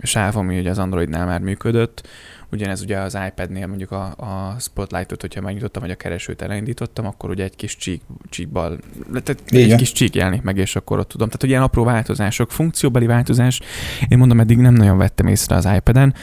sáv, 0.03 0.37
ami 0.37 0.59
ugye 0.59 0.71
az 0.71 0.79
Androidnál 0.79 1.27
már 1.27 1.41
működött, 1.41 2.09
Ugyanez 2.53 2.83
ugye 2.83 2.99
az 2.99 3.19
iPad-nél 3.29 3.67
mondjuk 3.67 3.91
a, 3.91 4.05
a 4.05 4.57
Spotlight-ot, 4.59 5.21
hogyha 5.21 5.41
megnyitottam, 5.41 5.83
vagy 5.83 5.91
a 5.91 5.95
keresőt 5.95 6.43
elindítottam, 6.43 7.07
akkor 7.07 7.31
ugye 7.31 7.45
egy 7.45 7.57
kis 7.57 7.77
csík, 7.77 8.03
csíkbal, 8.29 8.79
tehát 9.25 9.43
egy 9.47 9.77
kis 9.77 9.93
csík 9.93 10.15
jelenik 10.15 10.43
meg, 10.43 10.57
és 10.57 10.77
akkor 10.77 10.99
ott 10.99 11.09
tudom. 11.09 11.27
Tehát 11.27 11.43
ugye 11.43 11.53
ilyen 11.53 11.63
apró 11.63 11.85
változások, 11.85 12.51
funkcióbeli 12.51 13.07
változás, 13.07 13.61
én 14.09 14.19
mondom, 14.19 14.41
eddig 14.41 14.59
nem 14.59 14.75
nagyon 14.75 14.99
vettem 14.99 15.27
észre 15.27 15.57
az 15.57 15.69
iPad-en. 15.77 16.15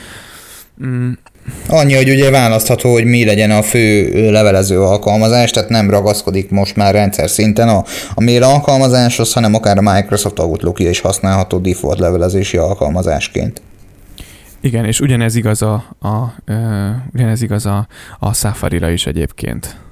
Mm. 0.86 1.12
Annyi, 1.68 1.94
hogy 1.94 2.10
ugye 2.10 2.30
választható, 2.30 2.92
hogy 2.92 3.06
mi 3.06 3.26
legyen 3.26 3.52
a 3.52 3.62
fő 3.62 4.12
levelező 4.32 4.82
alkalmazás, 4.82 5.52
tehát 5.52 5.70
nem 5.70 5.90
ragaszkodik 5.90 6.50
most 6.50 6.76
már 6.76 6.94
rendszer 6.94 7.30
szinten 7.30 7.70
a, 7.70 7.84
a 8.14 8.22
mail 8.22 8.44
alkalmazáshoz, 8.44 9.34
hanem 9.34 9.54
akár 9.54 9.78
a 9.78 9.94
Microsoft 9.94 10.40
Outlook 10.40 10.80
is 10.80 11.00
használható 11.00 11.58
default 11.58 12.00
levelezési 12.00 12.58
alkalmazásként. 12.58 13.62
Igen, 14.68 14.86
és 14.86 15.00
ugyanez 15.00 15.36
igaz 15.36 15.62
a, 15.62 15.74
a, 16.00 16.34
ugyanez 17.14 17.42
igaz 17.42 17.66
a, 17.66 17.88
a 18.20 18.34
Safari-ra 18.34 18.90
is 18.90 19.06
egyébként. 19.06 19.87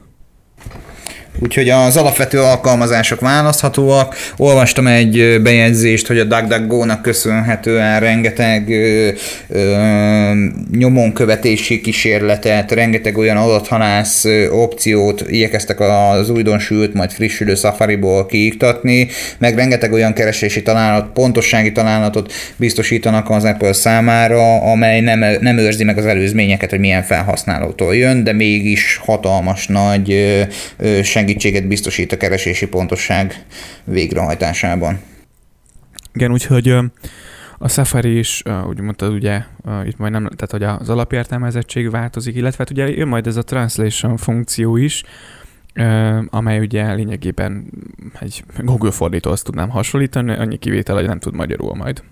Úgyhogy 1.40 1.70
az 1.70 1.98
alapvető 1.98 2.40
alkalmazások 2.40 3.20
választhatóak. 3.20 4.16
Olvastam 4.38 4.88
egy 4.88 5.42
bejegyzést, 5.42 6.08
hogy 6.08 6.20
a 6.20 6.24
DuckDuckGo-nak 6.24 7.02
köszönhetően 7.02 8.00
rengeteg 8.00 8.70
ö, 8.70 9.10
ö, 9.48 10.34
nyomonkövetési 10.72 11.82
kísérletet, 11.82 12.72
rengeteg 12.72 13.18
olyan 13.18 13.38
adathalász 13.38 14.26
opciót 14.52 15.24
igyekeztek 15.28 15.80
az 15.80 16.30
újdonsült, 16.30 16.94
majd 16.94 17.12
frissülő 17.12 17.56
Safari-ból 17.56 18.26
kiiktatni, 18.26 19.08
meg 19.38 19.56
rengeteg 19.56 19.94
olyan 19.94 20.14
keresési 20.14 20.62
találat, 20.62 21.12
pontossági 21.14 21.72
találatot 21.72 22.34
biztosítanak 22.56 23.30
az 23.30 23.44
Apple 23.44 23.74
számára, 23.74 24.62
amely 24.62 25.00
nem, 25.00 25.26
nem 25.40 25.58
őrzi 25.58 25.84
meg 25.84 25.98
az 25.98 26.06
előzményeket, 26.06 26.70
hogy 26.70 26.80
milyen 26.80 27.04
felhasználótól 27.04 27.96
jön, 27.96 28.24
de 28.24 28.34
mégis 28.34 29.00
hatalmas 29.06 29.68
nagy 29.68 30.12
ö, 30.78 31.02
segítséget 31.26 31.68
biztosít 31.68 32.12
a 32.12 32.18
keresési 32.18 32.68
pontosság 32.68 33.46
végrehajtásában. 33.84 35.00
Igen, 36.14 36.32
úgyhogy 36.32 36.70
a 37.58 37.68
Safari 37.68 38.18
is, 38.18 38.44
úgy 38.68 38.80
mondtad, 38.80 39.14
ugye, 39.14 39.42
itt 39.86 39.98
majd 39.98 40.12
nem, 40.12 40.30
tehát 40.36 40.52
hogy 40.52 40.64
az 40.64 40.90
alapértelmezettség 40.90 41.90
változik, 41.90 42.36
illetve 42.36 42.58
hát 42.58 42.70
ugye 42.70 42.88
jön 42.90 43.08
majd 43.08 43.28
ez 43.28 43.36
a 43.36 43.44
translation 43.44 44.18
funkció 44.18 44.78
is, 44.78 45.04
amely 46.30 46.60
ugye 46.60 46.94
lényegében 46.94 47.72
egy 48.20 48.44
Google 48.58 48.92
fordítóhoz 48.92 49.42
tudnám 49.42 49.70
hasonlítani, 49.70 50.32
annyi 50.32 50.58
kivétel, 50.58 50.96
hogy 50.96 51.08
nem 51.08 51.20
tud 51.20 51.36
magyarul 51.36 51.76
majd. 51.76 52.04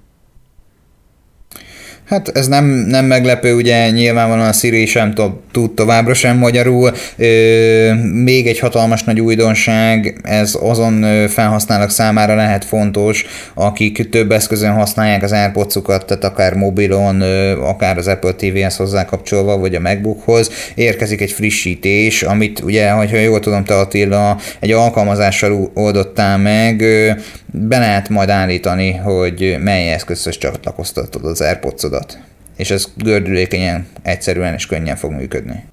Hát 2.05 2.37
ez 2.37 2.47
nem, 2.47 2.65
nem 2.65 3.05
meglepő, 3.05 3.55
ugye 3.55 3.89
nyilvánvalóan 3.89 4.47
a 4.47 4.51
Siri 4.51 4.85
sem 4.85 5.13
tud 5.51 5.71
továbbra 5.71 6.13
sem 6.13 6.37
magyarul. 6.37 6.91
Ö, 7.17 7.93
még 8.23 8.47
egy 8.47 8.59
hatalmas 8.59 9.03
nagy 9.03 9.19
újdonság, 9.19 10.19
ez 10.23 10.57
azon 10.61 11.27
felhasználók 11.27 11.89
számára 11.89 12.35
lehet 12.35 12.65
fontos, 12.65 13.25
akik 13.53 14.09
több 14.09 14.31
eszközön 14.31 14.71
használják 14.71 15.23
az 15.23 15.31
airpods 15.31 15.77
tehát 15.83 16.23
akár 16.23 16.53
mobilon, 16.53 17.21
akár 17.61 17.97
az 17.97 18.07
Apple 18.07 18.31
TV-hez 18.31 18.75
hozzákapcsolva, 18.75 19.57
vagy 19.57 19.75
a 19.75 19.79
MacBookhoz, 19.79 20.49
érkezik 20.75 21.21
egy 21.21 21.31
frissítés, 21.31 22.23
amit 22.23 22.59
ugye, 22.59 22.89
hogyha 22.89 23.17
jól 23.17 23.39
tudom, 23.39 23.63
te 23.63 23.75
Attila, 23.75 24.37
egy 24.59 24.71
alkalmazással 24.71 25.71
oldottál 25.73 26.37
meg, 26.37 26.83
be 27.53 27.79
lehet 27.79 28.09
majd 28.09 28.29
állítani, 28.29 28.93
hogy 28.93 29.55
mely 29.59 29.93
eszközhöz 29.93 30.37
csatlakoztatod 30.37 31.25
az 31.25 31.41
airpods 31.41 31.85
és 32.55 32.71
ez 32.71 32.87
gördülékenyen, 32.95 33.87
egyszerűen 34.01 34.53
és 34.53 34.65
könnyen 34.65 34.95
fog 34.95 35.11
működni. 35.11 35.63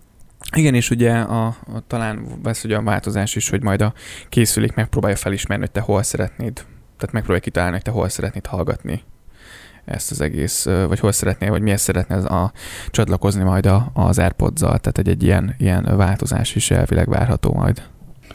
Igen, 0.57 0.75
és 0.75 0.91
ugye 0.91 1.13
a, 1.13 1.47
a, 1.47 1.57
talán 1.87 2.27
vesz 2.43 2.65
ugye 2.65 2.77
a 2.77 2.83
változás 2.83 3.37
is, 3.37 3.49
hogy 3.49 3.63
majd 3.63 3.83
a 3.83 3.95
készülék 4.29 4.75
megpróbálja 4.75 5.17
felismerni, 5.17 5.65
hogy 5.65 5.73
te 5.73 5.81
hol 5.81 6.03
szeretnéd, 6.03 6.55
tehát 6.97 7.13
megpróbálja 7.13 7.43
kitalálni, 7.43 7.75
hogy 7.75 7.85
te 7.85 7.91
hol 7.91 8.09
szeretnéd 8.09 8.47
hallgatni 8.47 9.03
ezt 9.85 10.11
az 10.11 10.21
egész, 10.21 10.65
vagy 10.65 11.01
hol 11.01 11.13
szeretnél, 11.13 11.51
vagy 11.51 11.63
miért 11.63 11.81
szeretne 11.81 12.17
a, 12.17 12.53
csatlakozni 12.91 13.43
majd 13.43 13.67
a, 13.67 13.91
az 13.95 14.19
AirPods-zal, 14.19 14.79
tehát 14.79 14.99
egy, 14.99 15.09
egy 15.09 15.23
ilyen, 15.23 15.55
ilyen 15.59 15.97
változás 15.97 16.55
is 16.55 16.71
elvileg 16.71 17.09
várható 17.09 17.53
majd. 17.53 17.83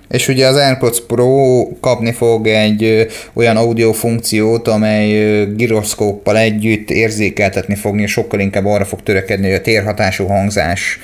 És 0.10 0.28
ugye 0.28 0.48
az 0.48 0.56
AirPods 0.56 1.02
Pro 1.08 1.64
kapni 1.80 2.12
fog 2.12 2.48
egy 2.48 3.08
olyan 3.34 3.58
audio 3.58 3.92
funkciót, 3.92 4.68
amely 4.68 5.46
gyroszkóppal 5.56 6.38
együtt 6.38 6.90
érzékeltetni 6.90 7.76
fogni, 7.76 8.08
sokkal 8.08 8.40
inkább 8.40 8.66
arra 8.66 8.86
fog 8.86 9.04
törekedni, 9.04 9.46
hogy 9.46 9.56
a 9.56 9.62
térhatású 9.62 10.26
hangzás 10.26 11.00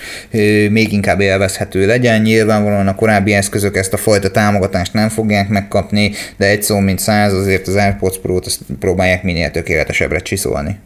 még 0.69 0.93
inkább 0.93 1.19
élvezhető 1.19 1.85
legyen. 1.85 2.21
Nyilvánvalóan 2.21 2.87
a 2.87 2.95
korábbi 2.95 3.33
eszközök 3.33 3.77
ezt 3.77 3.93
a 3.93 3.97
fajta 3.97 4.31
támogatást 4.31 4.93
nem 4.93 5.09
fogják 5.09 5.49
megkapni, 5.49 6.11
de 6.37 6.47
egy 6.47 6.63
szó 6.63 6.79
mint 6.79 6.99
száz 6.99 7.33
azért 7.33 7.67
az 7.67 7.75
AirPods 7.75 8.19
Pro-t 8.19 8.59
próbálják 8.79 9.23
minél 9.23 9.51
tökéletesebbre 9.51 10.19
csiszolni. 10.19 10.79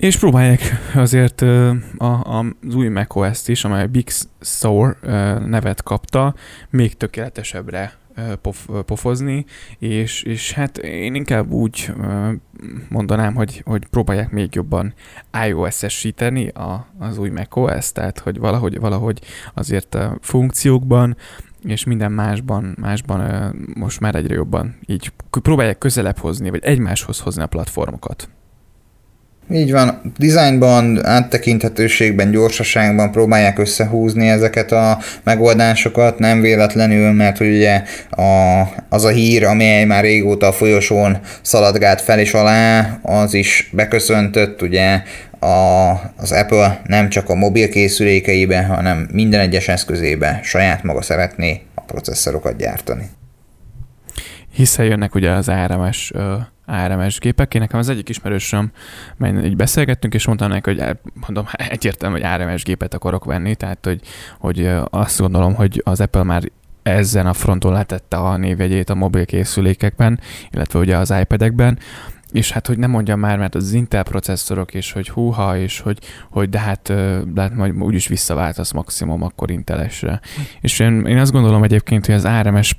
És 0.00 0.18
próbálják 0.18 0.60
azért 0.94 1.40
a, 1.40 1.70
a, 2.04 2.38
az 2.68 2.74
új 2.74 2.88
macOS-t 2.88 3.48
is, 3.48 3.64
amely 3.64 3.86
Big 3.86 4.08
Sur 4.40 4.96
nevet 5.46 5.82
kapta, 5.82 6.34
még 6.70 6.96
tökéletesebbre 6.96 7.92
pof, 8.42 8.68
pofozni, 8.86 9.44
és, 9.78 10.22
és 10.22 10.52
hát 10.52 10.78
én 10.78 11.14
inkább 11.14 11.50
úgy 11.50 11.92
mondanám, 12.88 13.34
hogy, 13.34 13.62
hogy 13.64 13.86
próbálják 13.86 14.30
még 14.30 14.54
jobban 14.54 14.94
iOS-esíteni 15.46 16.48
a, 16.48 16.86
az 16.98 17.18
új 17.18 17.28
macOS, 17.30 17.92
tehát 17.92 18.18
hogy 18.18 18.38
valahogy, 18.38 18.78
valahogy 18.78 19.20
azért 19.54 19.94
a 19.94 20.18
funkciókban 20.20 21.16
és 21.64 21.84
minden 21.84 22.12
másban, 22.12 22.76
másban 22.80 23.54
most 23.74 24.00
már 24.00 24.14
egyre 24.14 24.34
jobban 24.34 24.78
így 24.86 25.12
próbálják 25.30 25.78
közelebb 25.78 26.18
hozni, 26.18 26.50
vagy 26.50 26.64
egymáshoz 26.64 27.20
hozni 27.20 27.42
a 27.42 27.46
platformokat. 27.46 28.28
Így 29.52 29.72
van, 29.72 30.12
dizájnban, 30.16 31.06
áttekinthetőségben, 31.06 32.30
gyorsaságban 32.30 33.10
próbálják 33.10 33.58
összehúzni 33.58 34.28
ezeket 34.28 34.72
a 34.72 34.98
megoldásokat, 35.24 36.18
nem 36.18 36.40
véletlenül, 36.40 37.12
mert 37.12 37.38
hogy 37.38 37.48
ugye 37.48 37.82
a, 38.10 38.62
az 38.88 39.04
a 39.04 39.08
hír, 39.08 39.44
amely 39.44 39.84
már 39.84 40.02
régóta 40.02 40.46
a 40.46 40.52
folyosón 40.52 41.18
szaladgált 41.42 42.00
fel 42.00 42.18
és 42.18 42.34
alá, 42.34 42.98
az 43.02 43.34
is 43.34 43.70
beköszöntött, 43.72 44.62
ugye 44.62 45.02
a, 45.40 45.90
az 46.16 46.32
Apple 46.32 46.80
nem 46.84 47.08
csak 47.08 47.28
a 47.28 47.34
mobil 47.34 47.68
készülékeibe, 47.68 48.62
hanem 48.62 49.08
minden 49.12 49.40
egyes 49.40 49.68
eszközébe 49.68 50.40
saját 50.42 50.82
maga 50.82 51.02
szeretné 51.02 51.60
a 51.74 51.80
processzorokat 51.80 52.56
gyártani. 52.56 53.04
Hiszen 54.52 54.84
jönnek 54.84 55.14
ugye 55.14 55.30
az 55.30 55.48
ARMS 55.48 56.12
ARMS 56.70 57.18
gépek. 57.18 57.54
Én 57.54 57.60
nekem 57.60 57.78
az 57.78 57.88
egyik 57.88 58.08
ismerősöm, 58.08 58.70
mely 59.16 59.44
így 59.44 59.56
beszélgettünk, 59.56 60.14
és 60.14 60.26
mondtam 60.26 60.48
neki, 60.48 60.74
hogy 60.74 60.96
mondom, 61.14 61.46
egyértelmű, 61.68 62.20
hogy 62.20 62.40
ARMS 62.40 62.62
gépet 62.62 62.94
akarok 62.94 63.24
venni, 63.24 63.54
tehát 63.54 63.84
hogy, 63.84 64.00
hogy 64.38 64.70
azt 64.84 65.20
gondolom, 65.20 65.54
hogy 65.54 65.82
az 65.84 66.00
Apple 66.00 66.22
már 66.22 66.42
ezen 66.82 67.26
a 67.26 67.32
fronton 67.32 67.72
letette 67.72 68.16
a 68.16 68.36
névjegyét 68.36 68.90
a 68.90 68.94
mobil 68.94 69.26
készülékekben, 69.26 70.20
illetve 70.50 70.78
ugye 70.78 70.96
az 70.96 71.14
iPad-ekben, 71.20 71.78
és 72.32 72.52
hát, 72.52 72.66
hogy 72.66 72.78
nem 72.78 72.90
mondjam 72.90 73.20
már, 73.20 73.38
mert 73.38 73.54
az 73.54 73.72
Intel 73.72 74.02
processzorok, 74.02 74.74
és 74.74 74.92
hogy 74.92 75.08
húha, 75.08 75.58
és 75.58 75.80
hogy, 75.80 75.98
hogy 76.30 76.48
de 76.48 76.58
hát, 76.58 76.82
de 77.32 77.40
hát 77.40 77.54
majd 77.54 77.82
úgyis 77.82 78.06
visszaváltasz 78.06 78.72
maximum 78.72 79.22
akkor 79.22 79.50
Intelesre. 79.50 80.20
És 80.60 80.78
én, 80.78 81.06
én 81.06 81.18
azt 81.18 81.32
gondolom 81.32 81.62
egyébként, 81.62 82.06
hogy 82.06 82.14
az 82.14 82.24
ARMS 82.24 82.72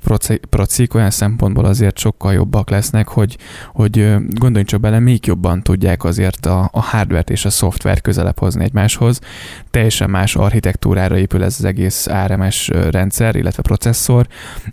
procik 0.50 0.94
olyan 0.94 1.10
szempontból 1.10 1.64
azért 1.64 1.98
sokkal 1.98 2.32
jobbak 2.32 2.70
lesznek, 2.70 3.08
hogy, 3.08 3.38
hogy 3.72 4.16
gondoljunk 4.18 4.68
csak 4.68 4.80
bele, 4.80 4.98
még 4.98 5.26
jobban 5.26 5.62
tudják 5.62 6.04
azért 6.04 6.46
a, 6.46 6.68
a 6.72 6.80
hardware 6.80 7.24
és 7.26 7.44
a 7.44 7.50
szoftver 7.50 8.00
közelebb 8.00 8.38
hozni 8.38 8.64
egymáshoz. 8.64 9.18
Teljesen 9.70 10.10
más 10.10 10.36
architektúrára 10.36 11.18
épül 11.18 11.42
ez 11.42 11.56
az 11.58 11.64
egész 11.64 12.06
ARMS 12.06 12.68
rendszer, 12.68 13.36
illetve 13.36 13.62
processzor. 13.62 14.26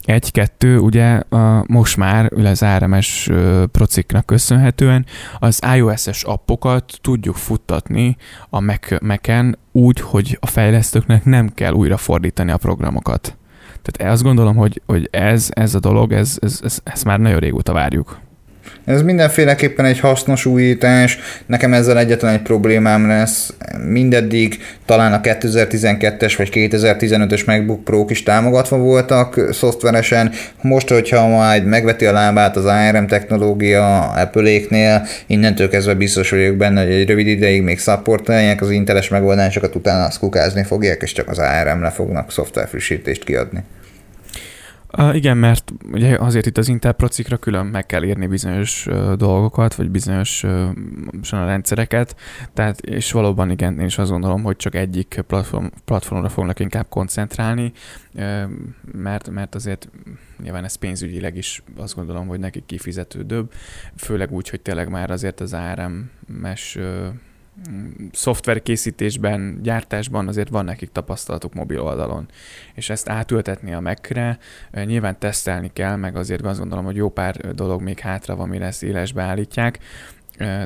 Egy-kettő, 0.03 0.77
ugye 0.79 1.21
most 1.67 1.97
már 1.97 2.31
az 2.33 2.63
ARMS 2.63 3.29
prociknak 3.71 4.25
köszönhető, 4.25 4.67
köszönhetően 4.75 5.05
az 5.39 5.61
iOS-es 5.75 6.23
appokat 6.23 6.99
tudjuk 7.01 7.35
futtatni 7.35 8.17
a 8.49 8.59
Mac-en 9.01 9.57
úgy, 9.71 9.99
hogy 9.99 10.37
a 10.41 10.45
fejlesztőknek 10.45 11.25
nem 11.25 11.49
kell 11.49 11.73
újra 11.73 11.97
fordítani 11.97 12.51
a 12.51 12.57
programokat. 12.57 13.37
Tehát 13.81 14.13
azt 14.13 14.23
gondolom, 14.23 14.55
hogy, 14.55 14.81
hogy 14.85 15.07
ez, 15.11 15.49
ez 15.53 15.75
a 15.75 15.79
dolog, 15.79 16.11
ez, 16.11 16.37
ez, 16.41 16.59
ez, 16.63 16.79
ezt 16.83 17.05
már 17.05 17.19
nagyon 17.19 17.39
régóta 17.39 17.73
várjuk. 17.73 18.19
Ez 18.85 19.01
mindenféleképpen 19.01 19.85
egy 19.85 19.99
hasznos 19.99 20.45
újítás, 20.45 21.19
nekem 21.45 21.73
ezzel 21.73 21.97
egyetlen 21.99 22.33
egy 22.33 22.41
problémám 22.41 23.07
lesz, 23.07 23.53
mindeddig 23.87 24.59
talán 24.85 25.13
a 25.13 25.21
2012-es 25.21 26.33
vagy 26.37 26.49
2015-ös 26.53 27.45
MacBook 27.45 27.83
pro 27.83 28.05
is 28.07 28.23
támogatva 28.23 28.77
voltak 28.77 29.49
szoftveresen, 29.51 30.31
most, 30.61 30.89
hogyha 30.89 31.27
majd 31.27 31.65
megveti 31.65 32.05
a 32.05 32.11
lábát 32.11 32.55
az 32.55 32.65
ARM 32.65 33.05
technológia 33.05 33.99
Apple-éknél, 33.99 35.07
innentől 35.27 35.69
kezdve 35.69 35.93
biztos 35.93 36.29
vagyok 36.29 36.55
benne, 36.55 36.83
hogy 36.83 36.91
egy 36.91 37.07
rövid 37.07 37.27
ideig 37.27 37.61
még 37.61 37.79
szapportálják 37.79 38.61
az 38.61 38.71
inteles 38.71 39.09
megoldásokat, 39.09 39.75
utána 39.75 40.05
azt 40.05 40.19
kukázni 40.19 40.63
fogják, 40.63 41.01
és 41.01 41.11
csak 41.11 41.29
az 41.29 41.39
ARM-le 41.39 41.89
fognak 41.89 42.31
szoftverfrissítést 42.31 43.23
kiadni. 43.23 43.63
Uh, 44.97 45.15
igen, 45.15 45.37
mert 45.37 45.73
ugye 45.91 46.17
azért 46.17 46.45
itt 46.45 46.57
az 46.57 46.67
Intel 46.67 46.93
procikra 46.93 47.37
külön 47.37 47.65
meg 47.65 47.85
kell 47.85 48.03
írni 48.03 48.27
bizonyos 48.27 48.87
uh, 48.87 49.13
dolgokat, 49.13 49.75
vagy 49.75 49.89
bizonyos 49.89 50.43
uh, 50.43 50.69
rendszereket, 51.31 52.15
tehát 52.53 52.79
és 52.79 53.11
valóban 53.11 53.51
igen, 53.51 53.79
én 53.79 53.85
is 53.85 53.97
azt 53.97 54.11
gondolom, 54.11 54.43
hogy 54.43 54.55
csak 54.55 54.75
egyik 54.75 55.23
platform, 55.27 55.65
platformra 55.85 56.29
fognak 56.29 56.59
inkább 56.59 56.89
koncentrálni, 56.89 57.71
uh, 58.13 58.43
mert, 58.91 59.29
mert 59.29 59.55
azért 59.55 59.89
nyilván 60.43 60.63
ez 60.63 60.75
pénzügyileg 60.75 61.37
is 61.37 61.63
azt 61.77 61.95
gondolom, 61.95 62.27
hogy 62.27 62.39
nekik 62.39 62.65
kifizetődőbb, 62.65 63.51
főleg 63.95 64.31
úgy, 64.31 64.49
hogy 64.49 64.61
tényleg 64.61 64.89
már 64.89 65.11
azért 65.11 65.39
az 65.39 65.53
ARM-es 65.53 66.75
uh, 66.75 67.07
szoftverkészítésben, 68.11 69.59
gyártásban 69.61 70.27
azért 70.27 70.49
van 70.49 70.65
nekik 70.65 70.91
tapasztalatuk 70.91 71.53
mobil 71.53 71.81
oldalon. 71.81 72.27
És 72.73 72.89
ezt 72.89 73.09
átültetni 73.09 73.73
a 73.73 73.79
Mac-re, 73.79 74.37
nyilván 74.71 75.19
tesztelni 75.19 75.69
kell, 75.73 75.95
meg 75.95 76.15
azért 76.15 76.45
azt 76.45 76.59
gondolom, 76.59 76.85
hogy 76.85 76.95
jó 76.95 77.09
pár 77.09 77.55
dolog 77.55 77.81
még 77.81 77.99
hátra 77.99 78.35
van, 78.35 78.49
mire 78.49 78.65
ezt 78.65 78.83
élesbe 78.83 79.23
állítják, 79.23 79.79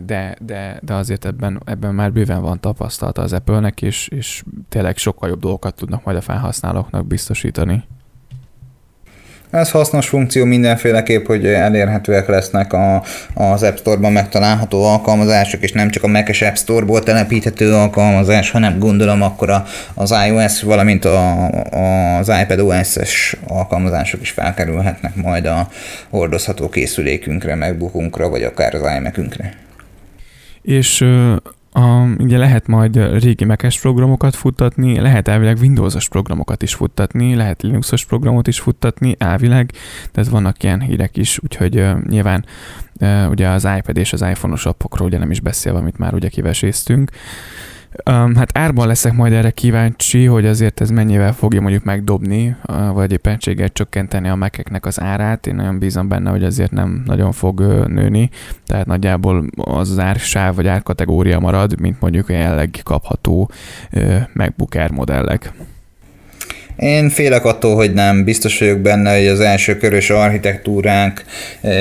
de, 0.05 0.35
de, 0.39 0.79
de 0.81 0.93
azért 0.93 1.25
ebben, 1.25 1.61
ebben 1.65 1.95
már 1.95 2.11
bőven 2.11 2.41
van 2.41 2.59
tapasztalata 2.59 3.21
az 3.21 3.33
Apple-nek, 3.33 3.81
és, 3.81 4.07
és 4.07 4.43
tényleg 4.69 4.97
sokkal 4.97 5.29
jobb 5.29 5.39
dolgokat 5.39 5.75
tudnak 5.75 6.03
majd 6.03 6.17
a 6.17 6.21
felhasználóknak 6.21 7.07
biztosítani. 7.07 7.83
Ez 9.53 9.71
hasznos 9.71 10.07
funkció 10.07 10.45
mindenféleképp, 10.45 11.25
hogy 11.25 11.45
elérhetőek 11.45 12.27
lesznek 12.27 12.73
a, 12.73 13.03
az 13.33 13.63
App 13.63 13.77
Store-ban 13.77 14.11
megtalálható 14.11 14.83
alkalmazások, 14.83 15.61
és 15.61 15.71
nem 15.71 15.89
csak 15.89 16.03
a 16.03 16.07
Mac-es 16.07 16.41
App 16.41 16.55
Store-ból 16.55 17.03
telepíthető 17.03 17.73
alkalmazás, 17.73 18.51
hanem 18.51 18.79
gondolom 18.79 19.21
akkor 19.21 19.49
a, 19.49 19.65
az 19.93 20.13
iOS, 20.27 20.61
valamint 20.61 21.05
a, 21.05 21.47
az 22.17 22.31
iPad 22.41 22.59
OS-es 22.59 23.35
alkalmazások 23.47 24.21
is 24.21 24.29
felkerülhetnek 24.29 25.15
majd 25.15 25.45
a 25.45 25.67
hordozható 26.09 26.69
készülékünkre, 26.69 27.55
megbukunkra, 27.55 28.29
vagy 28.29 28.43
akár 28.43 28.75
az 28.75 28.81
iMac-ünkre. 28.97 29.53
És 30.61 31.05
a, 31.73 32.03
ugye 32.17 32.37
lehet 32.37 32.67
majd 32.67 33.19
régi 33.19 33.45
mac 33.45 33.79
programokat 33.81 34.35
futtatni, 34.35 34.99
lehet 34.99 35.27
elvileg 35.27 35.57
Windows-os 35.57 36.09
programokat 36.09 36.63
is 36.63 36.73
futtatni, 36.73 37.35
lehet 37.35 37.61
Linux-os 37.61 38.05
programot 38.05 38.47
is 38.47 38.59
futtatni, 38.59 39.15
elvileg, 39.17 39.71
tehát 40.11 40.29
vannak 40.29 40.63
ilyen 40.63 40.81
hírek 40.81 41.17
is, 41.17 41.39
úgyhogy 41.43 41.79
uh, 41.79 42.03
nyilván 42.03 42.45
uh, 42.99 43.29
ugye 43.29 43.47
az 43.47 43.67
iPad 43.77 43.97
és 43.97 44.13
az 44.13 44.21
iPhone-os 44.21 44.65
appokról 44.65 45.07
ugye 45.07 45.17
nem 45.17 45.31
is 45.31 45.39
beszélve, 45.39 45.79
amit 45.79 45.97
már 45.97 46.13
ugye 46.13 46.29
kiveséztünk. 46.29 47.11
Um, 48.09 48.35
hát 48.35 48.57
árban 48.57 48.87
leszek 48.87 49.13
majd 49.13 49.33
erre 49.33 49.51
kíváncsi, 49.51 50.25
hogy 50.25 50.45
azért 50.45 50.81
ez 50.81 50.89
mennyivel 50.89 51.33
fogja 51.33 51.61
mondjuk 51.61 51.83
megdobni, 51.83 52.55
vagy 52.93 53.11
éppenséggel 53.11 53.69
csökkenteni 53.69 54.29
a 54.29 54.35
mekeknek 54.35 54.85
az 54.85 55.01
árát. 55.01 55.47
Én 55.47 55.55
nagyon 55.55 55.79
bízom 55.79 56.07
benne, 56.07 56.29
hogy 56.29 56.43
azért 56.43 56.71
nem 56.71 57.03
nagyon 57.05 57.31
fog 57.31 57.59
nőni, 57.87 58.29
tehát 58.65 58.85
nagyjából 58.85 59.45
az 59.55 59.89
az 59.89 59.99
ársáv 59.99 60.55
vagy 60.55 60.67
árkategória 60.67 61.39
marad, 61.39 61.79
mint 61.79 62.01
mondjuk 62.01 62.29
a 62.29 62.33
jelenleg 62.33 62.79
kapható 62.83 63.51
MacBook 64.33 64.75
Air 64.75 64.91
modellek. 64.91 65.53
Én 66.77 67.09
félek 67.09 67.45
attól, 67.45 67.75
hogy 67.75 67.93
nem. 67.93 68.23
Biztos 68.23 68.59
vagyok 68.59 68.79
benne, 68.79 69.17
hogy 69.17 69.27
az 69.27 69.39
első 69.39 69.77
körös 69.77 70.09
architektúránk 70.09 71.23
e, 71.61 71.71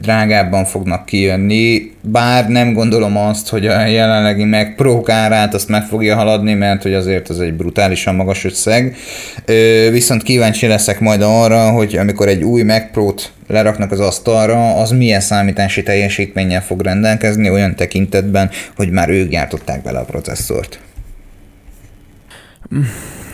drágábban 0.00 0.64
fognak 0.64 1.06
kijönni, 1.06 1.90
bár 2.00 2.48
nem 2.48 2.72
gondolom 2.72 3.16
azt, 3.16 3.48
hogy 3.48 3.66
a 3.66 3.86
jelenlegi 3.86 4.44
meg 4.44 4.82
árát 5.06 5.54
azt 5.54 5.68
meg 5.68 5.82
fogja 5.82 6.16
haladni, 6.16 6.54
mert 6.54 6.82
hogy 6.82 6.94
azért 6.94 7.28
az 7.28 7.40
egy 7.40 7.54
brutálisan 7.54 8.14
magas 8.14 8.44
összeg. 8.44 8.96
E, 9.44 9.52
viszont 9.90 10.22
kíváncsi 10.22 10.66
leszek 10.66 11.00
majd 11.00 11.22
arra, 11.22 11.70
hogy 11.70 11.96
amikor 11.96 12.28
egy 12.28 12.42
új 12.42 12.62
Mac 12.62 12.90
Pro-t 12.92 13.32
leraknak 13.48 13.92
az 13.92 14.00
asztalra, 14.00 14.74
az 14.74 14.90
milyen 14.90 15.20
számítási 15.20 15.82
teljesítménnyel 15.82 16.62
fog 16.62 16.82
rendelkezni 16.82 17.50
olyan 17.50 17.74
tekintetben, 17.74 18.50
hogy 18.76 18.90
már 18.90 19.08
ők 19.08 19.28
gyártották 19.28 19.82
bele 19.82 19.98
a 19.98 20.04
processzort. 20.04 20.78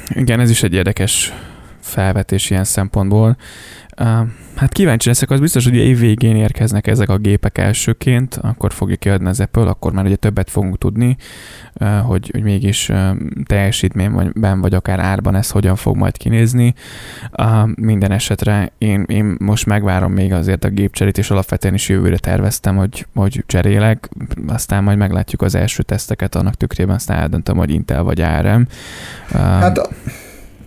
Igen, 0.09 0.41
ez 0.41 0.51
is 0.51 0.63
egy 0.63 0.75
érdekes 0.75 1.33
felvetés 1.93 2.51
ilyen 2.51 2.65
szempontból. 2.65 3.37
Hát 4.55 4.73
kíváncsi 4.73 5.09
leszek, 5.09 5.31
az 5.31 5.41
biztos, 5.41 5.65
hogy 5.65 5.75
év 5.75 5.99
végén 5.99 6.37
érkeznek 6.37 6.87
ezek 6.87 7.09
a 7.09 7.17
gépek 7.17 7.59
elsőként, 7.59 8.39
akkor 8.43 8.73
fogja 8.73 8.97
kiadni 8.97 9.29
az 9.29 9.41
Apple, 9.41 9.63
akkor 9.63 9.93
már 9.93 10.05
ugye 10.05 10.17
többet 10.17 10.51
fogunk 10.51 10.79
tudni, 10.79 11.17
hogy, 12.03 12.29
hogy 12.33 12.43
mégis 12.43 12.91
teljesítményben 13.45 14.61
vagy 14.61 14.75
akár 14.75 15.01
árban 15.01 15.35
ez 15.35 15.51
hogyan 15.51 15.77
fog 15.77 15.97
majd 15.97 16.17
kinézni. 16.17 16.75
Minden 17.75 18.11
esetre 18.11 18.73
én, 18.79 19.05
én 19.09 19.37
most 19.39 19.67
megvárom 19.67 20.13
még 20.13 20.33
azért 20.33 20.65
a 20.65 20.69
gépcserét, 20.69 21.19
és 21.19 21.31
alapvetően 21.31 21.75
is 21.75 21.89
jövőre 21.89 22.19
terveztem, 22.19 22.77
hogy, 22.77 23.07
hogy 23.15 23.45
cserélek, 23.47 24.09
aztán 24.47 24.83
majd 24.83 24.99
meglátjuk 24.99 25.43
az 25.43 25.55
első 25.55 25.83
teszteket 25.83 26.35
annak 26.35 26.55
tükrében, 26.55 26.95
aztán 26.95 27.19
eldöntöm, 27.19 27.57
hogy 27.57 27.71
Intel 27.71 28.03
vagy 28.03 28.21
ARM. 28.21 28.63
Hát 29.33 29.89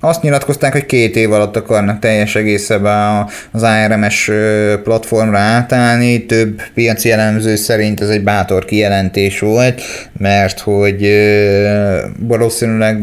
azt 0.06 0.22
nyilatkozták, 0.22 0.72
hogy 0.72 0.86
két 0.86 1.16
év 1.16 1.32
alatt 1.32 1.56
akarnak 1.56 2.00
teljes 2.00 2.36
egészében 2.36 3.28
az 3.52 3.64
ARMS 3.64 4.32
platformra 4.84 5.38
átállni, 5.38 6.26
több 6.26 6.62
piaci 6.74 7.12
elemző 7.12 7.56
szerint 7.56 8.02
ez 8.02 8.10
egy 8.10 8.24
bátor 8.24 8.66
kijelentés 8.66 9.40
volt, 9.40 9.82
mert 10.18 10.60
hogy 10.60 11.10
valószínűleg 12.20 13.00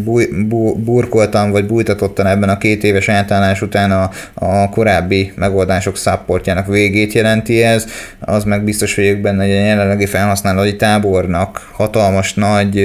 burkoltan 0.76 1.50
vagy 1.50 1.66
bújtatottan 1.66 2.26
ebben 2.26 2.48
a 2.48 2.58
két 2.58 2.84
éves 2.84 3.08
átállás 3.08 3.62
után 3.62 3.90
a, 3.90 4.10
a 4.34 4.68
korábbi 4.68 5.32
megoldások 5.36 5.96
szapportjának 5.96 6.66
végét 6.66 7.12
jelenti 7.12 7.62
ez, 7.62 7.86
az 8.20 8.44
meg 8.44 8.64
biztos 8.64 8.94
vagyok 8.94 9.18
benne, 9.18 9.44
hogy 9.44 9.52
a 9.52 9.64
jelenlegi 9.64 10.06
felhasználói 10.06 10.76
tábornak 10.76 11.70
hatalmas 11.72 12.34
nagy 12.34 12.80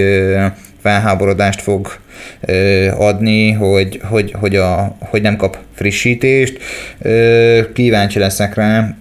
felháborodást 0.88 1.62
fog 1.62 1.98
adni, 2.98 3.52
hogy, 3.52 4.00
hogy, 4.04 4.32
hogy, 4.40 4.56
a, 4.56 4.96
hogy 5.00 5.22
nem 5.22 5.36
kap 5.36 5.58
frissítést. 5.76 6.58
Kíváncsi 7.74 8.20
leszek 8.20 8.56
rá. 8.56 8.96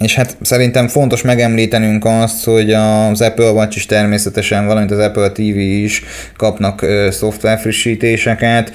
És 0.00 0.14
hát 0.14 0.36
szerintem 0.42 0.88
fontos 0.88 1.22
megemlítenünk 1.22 2.04
azt, 2.04 2.44
hogy 2.44 2.72
az 2.72 3.20
Apple 3.20 3.50
Watch 3.50 3.76
is 3.76 3.86
természetesen, 3.86 4.66
valamint 4.66 4.90
az 4.90 4.98
Apple 4.98 5.30
TV 5.30 5.56
is 5.56 6.02
kapnak 6.36 6.86
szoftver 7.10 7.58
frissítéseket, 7.58 8.72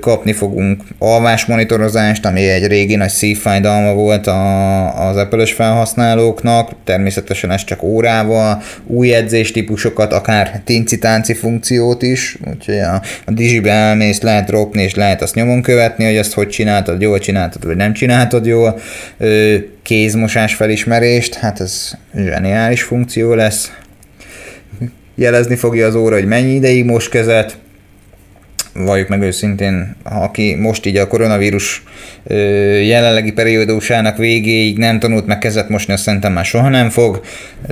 kapni 0.00 0.32
fogunk 0.32 0.82
alvásmonitorozást, 0.98 2.26
ami 2.26 2.48
egy 2.48 2.66
régi 2.66 2.96
nagy 2.96 3.08
szívfájdalma 3.08 3.92
volt 3.92 4.26
a, 4.26 5.08
az 5.08 5.16
Apple-ös 5.16 5.52
felhasználóknak, 5.52 6.70
természetesen 6.84 7.50
ez 7.50 7.64
csak 7.64 7.82
órával, 7.82 8.62
új 8.86 9.14
edzéstípusokat, 9.14 10.12
akár 10.12 10.60
tinci-tánci 10.64 11.34
funkciót 11.34 12.02
is, 12.02 12.38
úgyhogy 12.52 12.78
a, 12.78 13.02
a 13.26 13.30
digibe 13.30 13.70
elmész, 13.70 14.20
lehet 14.20 14.50
ropni, 14.50 14.82
és 14.82 14.94
lehet 14.94 15.22
azt 15.22 15.34
nyomon 15.34 15.62
követni, 15.62 16.04
hogy 16.04 16.16
ezt 16.16 16.32
hogy 16.32 16.48
csináltad, 16.48 17.00
jól 17.00 17.18
csináltad, 17.18 17.66
vagy 17.66 17.76
nem 17.76 17.92
csináltad 17.92 18.46
jól. 18.46 18.80
Kézmosás 19.86 20.54
felismerést, 20.54 21.34
hát 21.34 21.60
ez 21.60 21.92
zseniális 22.16 22.82
funkció 22.82 23.34
lesz. 23.34 23.72
Jelezni 25.14 25.56
fogja 25.56 25.86
az 25.86 25.94
óra, 25.94 26.14
hogy 26.14 26.26
mennyi 26.26 26.54
ideig 26.54 26.84
most 26.84 27.10
kezet, 27.10 27.58
valljuk 28.72 29.08
meg 29.08 29.22
őszintén, 29.22 29.96
aki 30.02 30.54
most 30.54 30.86
így 30.86 30.96
a 30.96 31.06
koronavírus 31.06 31.82
jelenlegi 32.82 33.32
periódusának 33.32 34.16
végéig 34.16 34.78
nem 34.78 34.98
tanult 34.98 35.26
meg 35.26 35.38
kezet 35.38 35.68
mosni, 35.68 35.92
azt 35.92 36.02
szerintem 36.02 36.32
már 36.32 36.44
soha 36.44 36.68
nem 36.68 36.90
fog, 36.90 37.20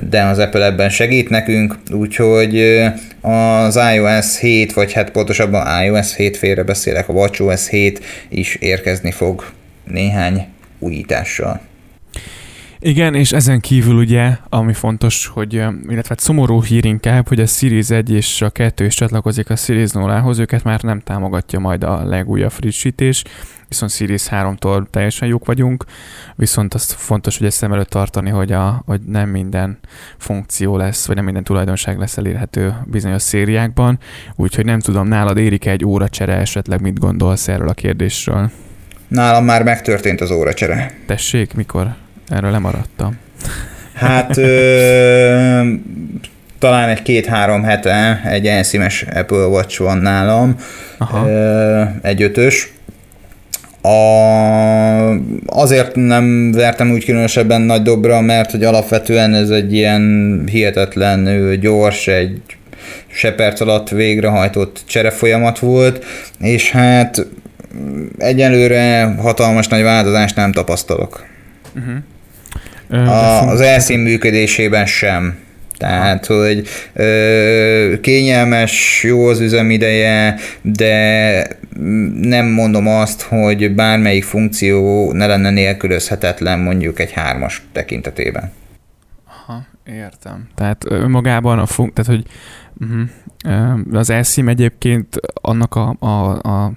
de 0.09 0.21
az 0.21 0.39
Apple 0.39 0.65
ebben 0.65 0.89
segít 0.89 1.29
nekünk, 1.29 1.77
úgyhogy 1.91 2.83
az 3.21 3.79
iOS 3.93 4.39
7, 4.39 4.73
vagy 4.73 4.93
hát 4.93 5.11
pontosabban 5.11 5.83
iOS 5.83 6.15
7 6.15 6.37
félre 6.37 6.63
beszélek, 6.63 7.09
a 7.09 7.13
WatchOS 7.13 7.69
7 7.69 8.03
is 8.29 8.55
érkezni 8.55 9.11
fog 9.11 9.51
néhány 9.83 10.47
újítással. 10.79 11.61
Igen, 12.79 13.15
és 13.15 13.31
ezen 13.31 13.59
kívül 13.59 13.95
ugye, 13.95 14.37
ami 14.49 14.73
fontos, 14.73 15.27
hogy, 15.27 15.53
illetve 15.53 16.03
hát 16.07 16.19
szomorú 16.19 16.63
hír 16.63 16.85
inkább, 16.85 17.27
hogy 17.27 17.39
a 17.39 17.45
Series 17.45 17.89
1 17.89 18.11
és 18.11 18.41
a 18.41 18.49
2 18.49 18.85
is 18.85 18.95
csatlakozik 18.95 19.49
a 19.49 19.55
Series 19.55 19.89
0-hoz, 19.93 20.39
őket 20.39 20.63
már 20.63 20.81
nem 20.81 20.99
támogatja 20.99 21.59
majd 21.59 21.83
a 21.83 22.03
legújabb 22.03 22.51
frissítés, 22.51 23.23
viszont 23.67 23.91
Series 23.91 24.27
3-tól 24.29 24.85
teljesen 24.89 25.27
jók 25.27 25.45
vagyunk, 25.45 25.85
viszont 26.35 26.73
azt 26.73 26.91
fontos, 26.91 27.37
hogy 27.37 27.47
ezt 27.47 27.57
szem 27.57 27.73
előtt 27.73 27.89
tartani, 27.89 28.29
hogy, 28.29 28.51
a, 28.51 28.81
hogy 28.85 29.01
nem 29.01 29.29
minden 29.29 29.77
funkció 30.17 30.77
lesz, 30.77 31.05
vagy 31.05 31.15
nem 31.15 31.25
minden 31.25 31.43
tulajdonság 31.43 31.97
lesz 31.97 32.17
elérhető 32.17 32.73
bizonyos 32.85 33.21
szériákban, 33.21 33.99
úgyhogy 34.35 34.65
nem 34.65 34.79
tudom, 34.79 35.07
nálad 35.07 35.37
érik 35.37 35.65
egy 35.65 35.85
óra 35.85 36.09
csere 36.09 36.35
esetleg 36.35 36.81
mit 36.81 36.99
gondolsz 36.99 37.47
erről 37.47 37.69
a 37.69 37.73
kérdésről? 37.73 38.51
Nálam 39.07 39.45
már 39.45 39.63
megtörtént 39.63 40.21
az 40.21 40.31
óracsere. 40.31 40.91
Tessék, 41.05 41.53
mikor? 41.53 41.95
Erről 42.29 42.51
lemaradtam. 42.51 43.17
Hát 43.93 44.37
ö, 44.37 45.71
talán 46.59 46.89
egy 46.89 47.01
két-három 47.01 47.63
hete 47.63 48.21
egy 48.25 48.47
enszímes 48.47 49.05
Apple 49.13 49.45
Watch 49.45 49.79
van 49.79 49.97
nálam, 49.97 50.55
Aha. 50.97 51.29
Ö, 51.29 51.83
egy 52.01 52.21
ötös. 52.21 52.73
A, 53.81 53.89
azért 55.45 55.95
nem 55.95 56.51
vertem 56.51 56.91
úgy 56.91 57.05
különösebben 57.05 57.61
nagy 57.61 57.81
dobra, 57.81 58.21
mert 58.21 58.51
hogy 58.51 58.63
alapvetően 58.63 59.33
ez 59.33 59.49
egy 59.49 59.73
ilyen 59.73 60.43
hihetetlen 60.51 61.49
gyors, 61.59 62.07
egy 62.07 62.41
se 63.07 63.33
perc 63.33 63.61
alatt 63.61 63.89
végrehajtott 63.89 64.81
cserefolyamat 64.85 65.59
volt, 65.59 66.05
és 66.39 66.71
hát 66.71 67.27
egyelőre 68.17 69.03
hatalmas 69.03 69.67
nagy 69.67 69.83
változást 69.83 70.35
nem 70.35 70.51
tapasztalok. 70.51 71.25
Uh-huh. 71.75 71.95
A, 72.89 73.49
az 73.49 73.61
elszín 73.61 73.99
működésében 73.99 74.85
sem. 74.85 75.43
Tehát, 75.77 76.25
hogy 76.25 76.67
ö, 76.93 77.93
kényelmes, 78.01 79.03
jó 79.03 79.25
az 79.25 79.39
üzemideje, 79.39 80.35
de 80.61 81.47
nem 82.21 82.45
mondom 82.45 82.87
azt, 82.87 83.21
hogy 83.21 83.75
bármelyik 83.75 84.23
funkció 84.23 85.11
ne 85.11 85.25
lenne 85.25 85.49
nélkülözhetetlen 85.49 86.59
mondjuk 86.59 86.99
egy 86.99 87.11
hármas 87.11 87.63
tekintetében. 87.71 88.51
Aha, 89.27 89.65
értem. 89.85 90.47
Tehát 90.55 90.85
önmagában 90.89 91.59
a 91.59 91.65
funk, 91.65 91.93
tehát 91.93 92.11
hogy 92.11 92.31
uh-huh, 92.81 93.09
az 93.91 94.09
elszím 94.09 94.47
egyébként 94.47 95.19
annak 95.41 95.75
a, 95.75 95.95
a, 95.99 96.29
a 96.49 96.71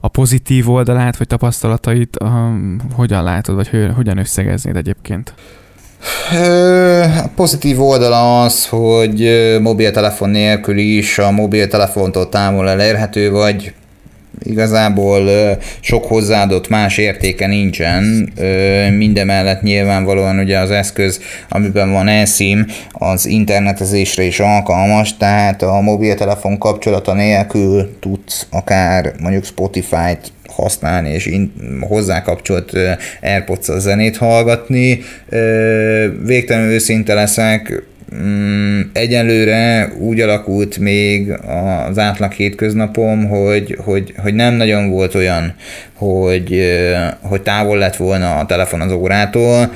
a 0.00 0.08
pozitív 0.08 0.70
oldalát, 0.70 1.16
vagy 1.16 1.26
tapasztalatait 1.26 2.16
um, 2.22 2.76
hogyan 2.92 3.22
látod, 3.22 3.54
vagy 3.54 3.70
hogyan 3.94 4.18
összegeznéd 4.18 4.76
egyébként? 4.76 5.34
A 7.24 7.28
pozitív 7.34 7.82
oldala 7.82 8.42
az, 8.42 8.66
hogy 8.66 9.30
mobiltelefon 9.60 10.30
nélkül 10.30 10.78
is 10.78 11.18
a 11.18 11.30
mobiltelefontól 11.30 12.28
távol 12.28 12.68
elérhető 12.68 13.30
vagy, 13.30 13.74
igazából 14.42 15.28
sok 15.80 16.04
hozzáadott 16.04 16.68
más 16.68 16.98
értéke 16.98 17.46
nincsen, 17.46 18.32
mindemellett 18.96 19.62
nyilvánvalóan 19.62 20.38
ugye 20.38 20.58
az 20.58 20.70
eszköz, 20.70 21.20
amiben 21.48 21.92
van 21.92 22.08
eSIM, 22.08 22.66
az 22.92 23.26
internetezésre 23.26 24.22
is 24.22 24.40
alkalmas, 24.40 25.16
tehát 25.16 25.62
a 25.62 25.80
mobiltelefon 25.80 26.58
kapcsolata 26.58 27.12
nélkül 27.14 27.96
tudsz 28.00 28.46
akár 28.50 29.12
mondjuk 29.20 29.44
Spotify-t 29.44 30.32
használni, 30.48 31.10
és 31.10 31.26
in, 31.26 31.52
hozzá 31.80 32.22
kapcsolt 32.22 32.72
airpods 33.22 33.68
a 33.68 33.78
zenét 33.78 34.16
hallgatni. 34.16 35.00
Végtelenül 36.24 36.72
őszinte 36.72 37.14
leszek, 37.14 37.82
mm, 38.14 38.80
egyelőre 38.92 39.92
úgy 39.98 40.20
alakult 40.20 40.78
még 40.78 41.32
az 41.88 41.98
átlag 41.98 42.32
hétköznapom, 42.32 43.28
hogy, 43.28 43.78
hogy, 43.84 44.14
hogy 44.16 44.34
nem 44.34 44.54
nagyon 44.54 44.90
volt 44.90 45.14
olyan, 45.14 45.54
hogy, 45.94 46.76
hogy 47.20 47.42
távol 47.42 47.78
lett 47.78 47.96
volna 47.96 48.38
a 48.38 48.46
telefon 48.46 48.80
az 48.80 48.92
órától, 48.92 49.70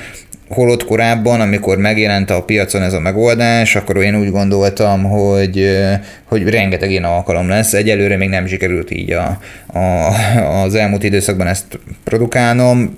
holott 0.53 0.85
korábban, 0.85 1.41
amikor 1.41 1.79
megjelent 1.79 2.31
a 2.31 2.43
piacon 2.43 2.83
ez 2.83 2.93
a 2.93 3.01
megoldás, 3.01 3.77
akkor 3.77 3.97
én 3.97 4.17
úgy 4.17 4.31
gondoltam, 4.31 5.03
hogy, 5.03 5.79
hogy 6.25 6.49
rengeteg 6.49 6.91
ilyen 6.91 7.05
alkalom 7.05 7.49
lesz. 7.49 7.73
Egyelőre 7.73 8.17
még 8.17 8.29
nem 8.29 8.47
sikerült 8.47 8.91
így 8.91 9.13
a, 9.13 9.39
a, 9.79 10.09
az 10.63 10.75
elmúlt 10.75 11.03
időszakban 11.03 11.47
ezt 11.47 11.79
produkálnom. 12.05 12.97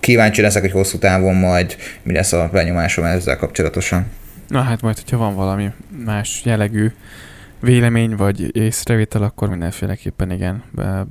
Kíváncsi 0.00 0.42
leszek, 0.42 0.62
hogy 0.62 0.70
hosszú 0.70 0.98
távon 0.98 1.34
majd 1.34 1.76
mi 2.02 2.12
lesz 2.12 2.32
a 2.32 2.48
benyomásom 2.52 3.04
ezzel 3.04 3.36
kapcsolatosan. 3.36 4.06
Na 4.50 4.60
hát 4.60 4.82
majd, 4.82 4.98
hogyha 4.98 5.16
van 5.16 5.34
valami 5.34 5.70
más 6.04 6.44
jellegű 6.44 6.92
vélemény 7.60 8.16
vagy 8.16 8.56
észrevétel, 8.56 9.22
akkor 9.22 9.48
mindenféleképpen 9.48 10.30
igen, 10.30 10.62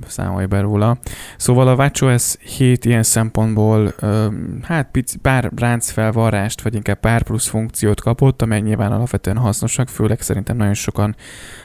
számolj 0.07 0.45
be 0.45 0.59
róla. 0.59 0.97
Szóval 1.37 1.67
a 1.67 1.75
WatchOS 1.75 2.35
7 2.57 2.85
ilyen 2.85 3.03
szempontból 3.03 3.93
hát 4.61 4.91
pici, 4.91 5.17
pár 5.17 5.51
ráncfelvarrást, 5.55 6.61
vagy 6.61 6.75
inkább 6.75 6.99
pár 6.99 7.23
plusz 7.23 7.47
funkciót 7.47 8.01
kapott, 8.01 8.41
amely 8.41 8.61
nyilván 8.61 8.91
alapvetően 8.91 9.37
hasznosak, 9.37 9.87
főleg 9.87 10.21
szerintem 10.21 10.57
nagyon 10.57 10.73
sokan 10.73 11.15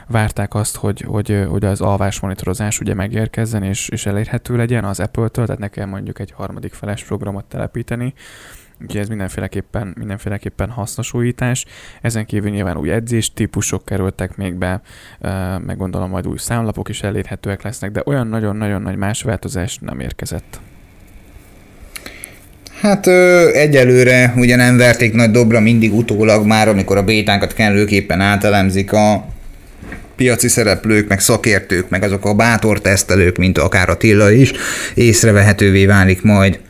várták 0.08 0.54
azt, 0.54 0.76
hogy, 0.76 1.00
hogy, 1.00 1.44
hogy 1.48 1.64
az 1.64 1.80
alvás 1.80 2.20
monitorozás 2.20 2.80
ugye 2.80 2.94
megérkezzen 2.94 3.62
és, 3.62 3.88
és 3.88 4.06
elérhető 4.06 4.56
legyen 4.56 4.84
az 4.84 5.00
Apple-től, 5.00 5.44
tehát 5.44 5.60
nekem 5.60 5.88
mondjuk 5.88 6.18
egy 6.18 6.30
harmadik 6.30 6.72
feles 6.72 7.04
programot 7.04 7.44
telepíteni, 7.44 8.14
Úgyhogy 8.82 9.00
ez 9.00 9.08
mindenféleképpen, 9.08 9.94
mindenféleképpen 9.98 10.70
hasznos 10.70 11.14
újítás. 11.14 11.64
Ezen 12.02 12.26
kívül 12.26 12.50
nyilván 12.50 12.76
új 12.76 12.90
edzés 12.90 13.32
típusok 13.32 13.84
kerültek 13.84 14.36
még 14.36 14.54
be, 14.54 14.80
meg 15.66 15.76
gondolom 15.76 16.10
majd 16.10 16.26
új 16.26 16.38
számlapok 16.38 16.88
is 16.88 17.02
elérhetőek 17.02 17.62
lesznek, 17.62 17.90
de 17.90 18.02
olyan 18.04 18.26
nagyon-nagyon 18.26 18.82
nagy 18.82 18.96
más 18.96 19.22
változás 19.22 19.78
nem 19.80 20.00
érkezett. 20.00 20.60
Hát 22.80 23.06
ö, 23.06 23.48
egyelőre 23.52 24.32
ugye 24.36 24.56
nem 24.56 24.76
verték 24.76 25.12
nagy 25.12 25.30
dobra 25.30 25.60
mindig 25.60 25.94
utólag 25.94 26.46
már, 26.46 26.68
amikor 26.68 26.96
a 26.96 27.04
bétánkat 27.04 27.52
kellőképpen 27.52 28.20
átelemzik 28.20 28.92
a 28.92 29.26
piaci 30.16 30.48
szereplők, 30.48 31.08
meg 31.08 31.20
szakértők, 31.20 31.88
meg 31.88 32.02
azok 32.02 32.24
a 32.24 32.34
bátor 32.34 32.80
tesztelők, 32.80 33.36
mint 33.36 33.58
akár 33.58 33.88
a 33.88 33.96
Tilla 33.96 34.30
is, 34.30 34.52
észrevehetővé 34.94 35.86
válik 35.86 36.22
majd 36.22 36.60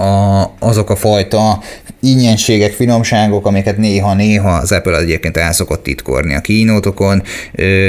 a, 0.00 0.54
azok 0.58 0.90
a 0.90 0.96
fajta 0.96 1.62
ingyenségek, 2.02 2.72
finomságok, 2.72 3.46
amiket 3.46 3.76
néha-néha 3.76 4.50
az 4.50 4.72
Apple 4.72 4.98
egyébként 4.98 5.36
el 5.36 5.52
szokott 5.52 5.82
titkorni 5.82 6.34
a 6.34 6.40
kínótokon, 6.40 7.22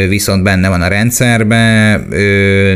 viszont 0.09 0.43
benne 0.43 0.69
van 0.69 0.81
a 0.81 0.87
rendszerben, 0.87 1.99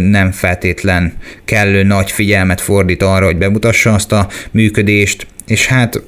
nem 0.01 0.31
feltétlen 0.31 1.13
kellő 1.45 1.83
nagy 1.83 2.11
figyelmet 2.11 2.61
fordít 2.61 3.03
arra, 3.03 3.25
hogy 3.25 3.37
bemutassa 3.37 3.93
azt 3.93 4.11
a 4.11 4.27
működést, 4.51 5.27
és 5.47 5.67
hát 5.67 6.01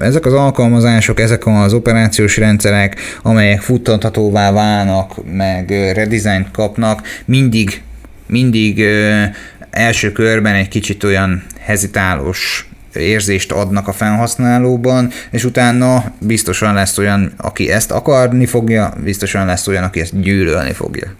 ezek 0.00 0.26
az 0.26 0.32
alkalmazások, 0.32 1.20
ezek 1.20 1.46
az 1.46 1.72
operációs 1.72 2.36
rendszerek, 2.36 2.96
amelyek 3.22 3.60
futtathatóvá 3.60 4.52
válnak, 4.52 5.32
meg 5.32 5.70
redesign 5.70 6.46
kapnak, 6.52 7.00
mindig 7.24 7.82
mindig 8.26 8.84
első 9.70 10.12
körben 10.12 10.54
egy 10.54 10.68
kicsit 10.68 11.04
olyan 11.04 11.42
hezitálós 11.64 12.68
érzést 12.94 13.52
adnak 13.52 13.88
a 13.88 13.92
felhasználóban, 13.92 15.10
és 15.30 15.44
utána 15.44 16.04
biztosan 16.18 16.74
lesz 16.74 16.98
olyan, 16.98 17.32
aki 17.36 17.70
ezt 17.70 17.90
akarni 17.90 18.46
fogja, 18.46 18.92
biztosan 19.02 19.46
lesz 19.46 19.66
olyan, 19.66 19.84
aki 19.84 20.00
ezt 20.00 20.20
gyűlölni 20.20 20.72
fogja. 20.72 21.14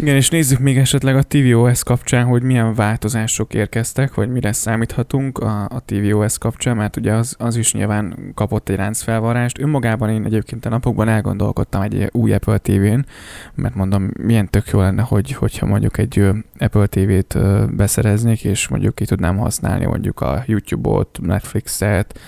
Igen, 0.00 0.16
és 0.16 0.28
nézzük 0.28 0.58
még 0.58 0.78
esetleg 0.78 1.16
a 1.16 1.22
tvOS 1.22 1.82
kapcsán, 1.82 2.24
hogy 2.24 2.42
milyen 2.42 2.74
változások 2.74 3.54
érkeztek, 3.54 4.14
vagy 4.14 4.28
mire 4.28 4.52
számíthatunk 4.52 5.38
a, 5.38 5.64
a 5.64 5.82
tvOS 5.84 6.38
kapcsán, 6.38 6.76
mert 6.76 6.96
ugye 6.96 7.12
az, 7.12 7.34
az 7.38 7.56
is 7.56 7.72
nyilván 7.72 8.32
kapott 8.34 8.68
egy 8.68 8.76
ráncfelvarást. 8.76 9.60
Önmagában 9.60 10.10
én 10.10 10.24
egyébként 10.24 10.66
a 10.66 10.68
napokban 10.68 11.08
elgondolkodtam 11.08 11.82
egy 11.82 12.08
új 12.12 12.32
Apple 12.32 12.58
TV-n, 12.58 13.06
mert 13.54 13.74
mondom, 13.74 14.10
milyen 14.20 14.50
tök 14.50 14.68
jó 14.68 14.80
lenne, 14.80 15.02
hogy, 15.02 15.32
hogyha 15.32 15.66
mondjuk 15.66 15.98
egy 15.98 16.26
Apple 16.58 16.86
TV-t 16.86 17.38
beszereznék, 17.76 18.44
és 18.44 18.68
mondjuk 18.68 18.94
ki 18.94 19.04
tudnám 19.04 19.36
használni 19.36 19.84
mondjuk 19.84 20.20
a 20.20 20.42
YouTube-ot, 20.46 21.18
Netflix-et, 21.22 22.18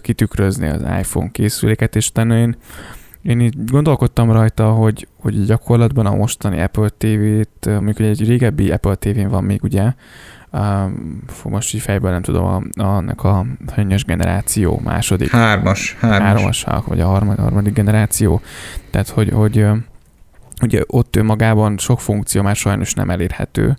kitükrözni 0.00 0.68
az 0.68 0.80
iPhone 0.80 1.30
készüléket, 1.30 1.96
és 1.96 2.08
utána 2.08 2.38
én 2.38 2.56
én 3.22 3.40
így 3.40 3.64
gondolkodtam 3.64 4.32
rajta, 4.32 4.70
hogy, 4.70 5.08
hogy 5.20 5.44
gyakorlatban 5.44 6.06
a 6.06 6.14
mostani 6.14 6.60
Apple 6.60 6.88
TV-t, 6.88 7.66
mondjuk 7.66 7.98
egy 7.98 8.26
régebbi 8.26 8.70
Apple 8.70 8.94
TV-n 8.94 9.28
van 9.28 9.44
még 9.44 9.62
ugye, 9.62 9.92
uh, 10.52 10.90
most 11.44 11.74
így 11.74 11.80
fejből 11.80 12.10
nem 12.10 12.22
tudom, 12.22 12.44
a, 12.44 12.82
annak 12.82 13.24
a 13.24 13.46
hanyas 13.74 14.04
generáció 14.04 14.80
második. 14.84 15.30
Hármas. 15.30 15.96
Hármas, 16.00 16.64
hármas 16.64 16.86
vagy 16.86 17.00
a 17.00 17.06
harmadik, 17.06 17.40
harmadik 17.40 17.72
generáció. 17.72 18.40
Tehát, 18.90 19.08
hogy, 19.08 19.30
hogy 19.30 19.66
ugye 20.62 20.82
ott 20.86 21.16
ő 21.16 21.22
magában 21.22 21.78
sok 21.78 22.00
funkció 22.00 22.42
már 22.42 22.56
sajnos 22.56 22.94
nem 22.94 23.10
elérhető, 23.10 23.76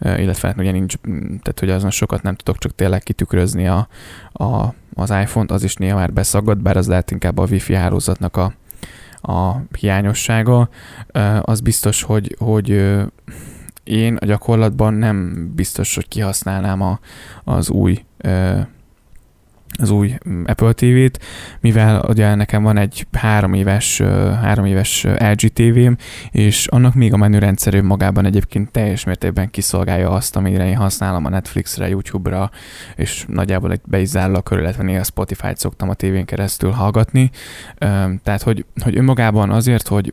illetve 0.00 0.48
hát 0.48 0.58
ugye 0.58 0.70
nincs, 0.70 0.94
tehát 1.42 1.58
hogy 1.58 1.70
azon 1.70 1.90
sokat 1.90 2.22
nem 2.22 2.34
tudok 2.34 2.58
csak 2.58 2.74
tényleg 2.74 3.02
kitükrözni 3.02 3.66
a, 3.66 3.88
a, 4.32 4.74
az 4.94 5.10
iPhone-t, 5.10 5.50
az 5.50 5.62
is 5.62 5.74
néha 5.74 5.96
már 5.96 6.12
beszagad, 6.12 6.58
bár 6.58 6.76
az 6.76 6.88
lehet 6.88 7.10
inkább 7.10 7.38
a 7.38 7.46
Wi-Fi 7.50 7.74
hálózatnak 7.74 8.36
a, 8.36 8.52
a 9.20 9.56
hiányossága, 9.78 10.68
az 11.40 11.60
biztos, 11.60 12.02
hogy, 12.02 12.36
hogy 12.38 12.96
én 13.84 14.16
a 14.16 14.24
gyakorlatban 14.24 14.94
nem 14.94 15.48
biztos, 15.54 15.94
hogy 15.94 16.08
kihasználnám 16.08 16.80
a, 16.82 16.98
az 17.44 17.70
új 17.70 18.04
az 19.80 19.90
új 19.90 20.14
mm, 20.28 20.42
Apple 20.46 20.72
TV-t, 20.72 21.24
mivel 21.60 22.04
ugye 22.08 22.34
nekem 22.34 22.62
van 22.62 22.76
egy 22.76 23.06
három 23.12 23.52
éves, 23.52 24.00
három 24.40 24.64
éves 24.64 25.06
LG 25.18 25.52
TV-m, 25.52 25.92
és 26.30 26.66
annak 26.66 26.94
még 26.94 27.12
a 27.12 27.16
menürendszerű 27.16 27.82
magában 27.82 28.24
egyébként 28.24 28.70
teljes 28.70 29.04
mértékben 29.04 29.50
kiszolgálja 29.50 30.10
azt, 30.10 30.36
amire 30.36 30.68
én 30.68 30.76
használom 30.76 31.24
a 31.24 31.28
Netflixre, 31.28 31.88
YouTube-ra, 31.88 32.50
és 32.96 33.24
nagyjából 33.28 33.72
egy 33.72 33.80
be 33.84 34.00
is 34.00 34.10
körül, 34.44 34.62
illetve 34.62 34.82
néha 34.82 35.04
Spotify-t 35.04 35.58
szoktam 35.58 35.88
a 35.88 35.94
tévén 35.94 36.24
keresztül 36.24 36.70
hallgatni. 36.70 37.30
Tehát, 38.22 38.42
hogy, 38.42 38.64
hogy 38.82 38.96
önmagában 38.96 39.50
azért, 39.50 39.88
hogy 39.88 40.12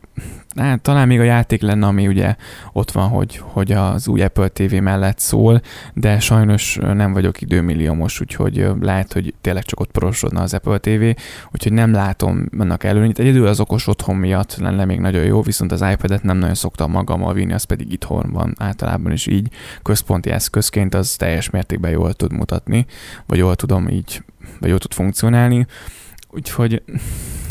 hát, 0.56 0.80
talán 0.80 1.06
még 1.06 1.20
a 1.20 1.22
játék 1.22 1.62
lenne, 1.62 1.86
ami 1.86 2.06
ugye 2.06 2.34
ott 2.72 2.90
van, 2.90 3.08
hogy, 3.08 3.36
hogy 3.42 3.72
az 3.72 4.08
új 4.08 4.22
Apple 4.22 4.48
TV 4.48 4.74
mellett 4.74 5.18
szól, 5.18 5.60
de 5.94 6.20
sajnos 6.20 6.78
nem 6.80 7.12
vagyok 7.12 7.40
időmilliómos, 7.40 8.20
úgyhogy 8.20 8.66
lehet, 8.80 9.12
hogy 9.12 9.34
tényleg 9.46 9.64
csak 9.64 9.80
ott 9.80 9.90
prosodna 9.90 10.42
az 10.42 10.54
Apple 10.54 10.78
TV, 10.78 11.22
úgyhogy 11.52 11.72
nem 11.72 11.92
látom 11.92 12.48
annak 12.58 12.84
előnyét. 12.84 13.18
Egyedül 13.18 13.46
az 13.46 13.60
okos 13.60 13.86
otthon 13.86 14.16
miatt 14.16 14.56
lenne 14.56 14.84
még 14.84 15.00
nagyon 15.00 15.24
jó, 15.24 15.42
viszont 15.42 15.72
az 15.72 15.84
iPad-et 15.92 16.22
nem 16.22 16.36
nagyon 16.36 16.54
szoktam 16.54 16.90
magammal 16.90 17.32
vinni, 17.32 17.52
az 17.52 17.64
pedig 17.64 17.92
itthon 17.92 18.30
van 18.32 18.54
általában 18.58 19.12
is 19.12 19.26
így 19.26 19.48
központi 19.82 20.30
eszközként, 20.30 20.94
az 20.94 21.16
teljes 21.16 21.50
mértékben 21.50 21.90
jól 21.90 22.12
tud 22.12 22.32
mutatni, 22.32 22.86
vagy 23.26 23.38
jól 23.38 23.56
tudom 23.56 23.88
így, 23.88 24.22
vagy 24.60 24.68
jól 24.68 24.78
tud 24.78 24.94
funkcionálni. 24.94 25.66
Úgyhogy 26.30 26.82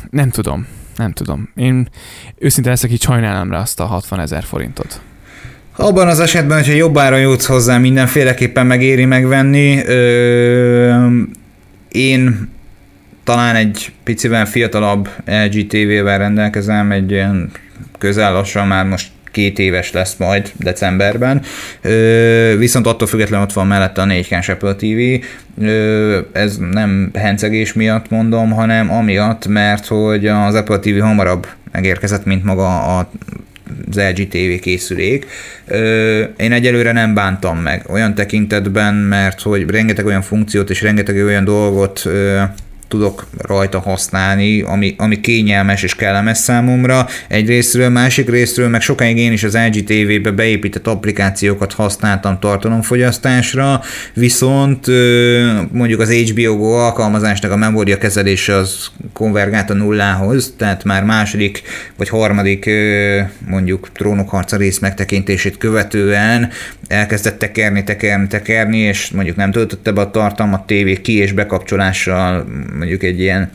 nem 0.10 0.30
tudom, 0.30 0.68
nem 0.96 1.12
tudom. 1.12 1.50
Én 1.56 1.90
őszinte 2.38 2.70
leszek, 2.70 2.92
így 2.92 3.02
sajnálom 3.02 3.52
rá 3.52 3.60
azt 3.60 3.80
a 3.80 3.86
60 3.86 4.20
ezer 4.20 4.44
forintot. 4.44 5.02
Abban 5.76 6.08
az 6.08 6.20
esetben, 6.20 6.58
hogyha 6.58 6.74
jobbára 6.74 7.18
jutsz 7.18 7.46
hozzá, 7.46 7.78
mindenféleképpen 7.78 8.66
megéri 8.66 9.06
megvenni. 9.06 9.86
Ö, 9.86 11.24
én 11.96 12.50
talán 13.24 13.56
egy 13.56 13.92
picivel 14.04 14.46
fiatalabb 14.46 15.10
LG 15.26 15.68
TV-vel 15.68 16.18
rendelkezem, 16.18 16.92
egy 16.92 17.12
ilyen 17.12 17.52
közel 17.98 18.34
lassan 18.34 18.68
már 18.68 18.86
most 18.86 19.08
két 19.32 19.60
éves 19.60 19.92
lesz 19.92 20.16
majd 20.18 20.52
decemberben, 20.60 21.42
viszont 22.58 22.88
attól 22.88 23.08
függetlenül 23.08 23.46
ott 23.46 23.54
van 23.54 23.68
mellette 23.68 24.02
a 24.02 24.06
4 24.06 24.28
k 24.28 24.50
Apple 24.50 24.76
TV, 24.76 25.26
ez 26.32 26.58
nem 26.58 27.12
hencegés 27.14 27.74
miatt 27.74 28.10
mondom, 28.10 28.52
hanem 28.52 28.92
amiatt, 28.92 29.48
mert 29.48 29.86
hogy 29.86 30.28
az 30.28 30.56
Apple 30.56 30.80
TV 30.80 31.00
hamarabb 31.00 31.48
megérkezett, 31.72 32.26
mint 32.26 32.44
maga 32.44 32.98
a 32.98 33.10
az 33.90 33.96
LG 33.96 34.28
TV 34.28 34.62
készülék. 34.62 35.26
Én 36.38 36.52
egyelőre 36.52 36.92
nem 36.92 37.14
bántam 37.14 37.58
meg 37.58 37.86
olyan 37.90 38.16
tekintetben, 38.16 38.96
mert 38.96 39.42
hogy 39.42 39.70
rengeteg 39.70 40.06
olyan 40.06 40.22
funkciót 40.22 40.70
és 40.70 40.82
rengeteg 40.82 41.16
olyan 41.16 41.44
dolgot 41.44 42.04
tudok 42.88 43.26
rajta 43.38 43.80
használni, 43.80 44.62
ami, 44.62 44.96
ami 44.98 45.20
kényelmes 45.20 45.84
és 45.84 45.96
kellemes 45.96 46.38
számomra 46.38 47.08
egy 47.28 47.48
részről, 47.48 47.90
másik 47.90 48.30
részről, 48.30 48.70
meg 48.70 48.82
sokáig 48.82 49.18
én 49.18 49.32
is 49.32 49.44
az 49.44 49.58
LG 49.58 49.84
TV-be 49.84 50.32
beépített 50.32 50.88
applikációkat 50.88 51.74
használtam 51.74 52.40
tartalomfogyasztásra, 52.40 53.82
viszont 54.14 54.88
mondjuk 55.72 56.00
az 56.00 56.12
HBO 56.12 56.58
Go 56.58 56.72
alkalmazásnak 56.72 57.52
a 57.52 57.56
memória 57.56 57.98
kezelése 57.98 58.56
az 58.56 58.88
konvergált 59.14 59.70
a 59.70 59.74
nullához, 59.74 60.54
tehát 60.58 60.84
már 60.84 61.04
második 61.04 61.62
vagy 61.98 62.10
harmadik 62.10 62.70
mondjuk 63.48 63.90
trónokharca 63.94 64.58
rész 64.58 64.80
megtekintését 64.80 65.58
követően 65.58 66.50
elkezdett 66.88 67.40
tekerni, 67.40 67.84
tekerni, 67.84 68.28
tekerni, 68.28 68.78
és 68.78 69.10
mondjuk 69.10 69.36
nem 69.36 69.52
töltötte 69.52 69.92
be 69.92 70.02
a 70.02 70.12
tartalmat 70.12 70.66
tévé 70.66 71.02
ki 71.02 71.18
és 71.18 71.32
bekapcsolással 71.32 72.46
mondjuk 72.78 73.04
egy 73.04 73.20
ilyen 73.20 73.50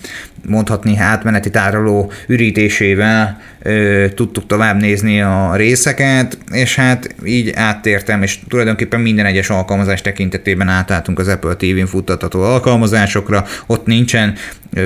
mondhatni 0.49 0.97
átmeneti 0.97 1.51
tároló 1.51 2.13
ürítésével 2.27 3.41
ö, 3.63 4.07
tudtuk 4.15 4.47
tovább 4.47 4.81
nézni 4.81 5.21
a 5.21 5.57
részeket, 5.57 6.39
és 6.53 6.75
hát 6.75 7.15
így 7.25 7.53
áttértem, 7.55 8.23
és 8.23 8.39
tulajdonképpen 8.49 9.01
minden 9.01 9.27
egyes 9.27 9.51
alkalmazás 9.51 10.01
tekintetében 10.01 10.69
átálltunk 10.69 11.19
az 11.19 11.29
Apple 11.29 11.55
TV-n 11.55 11.87
futtatható 11.87 12.43
alkalmazásokra, 12.43 13.45
ott 13.67 13.87
nincsen 13.87 14.35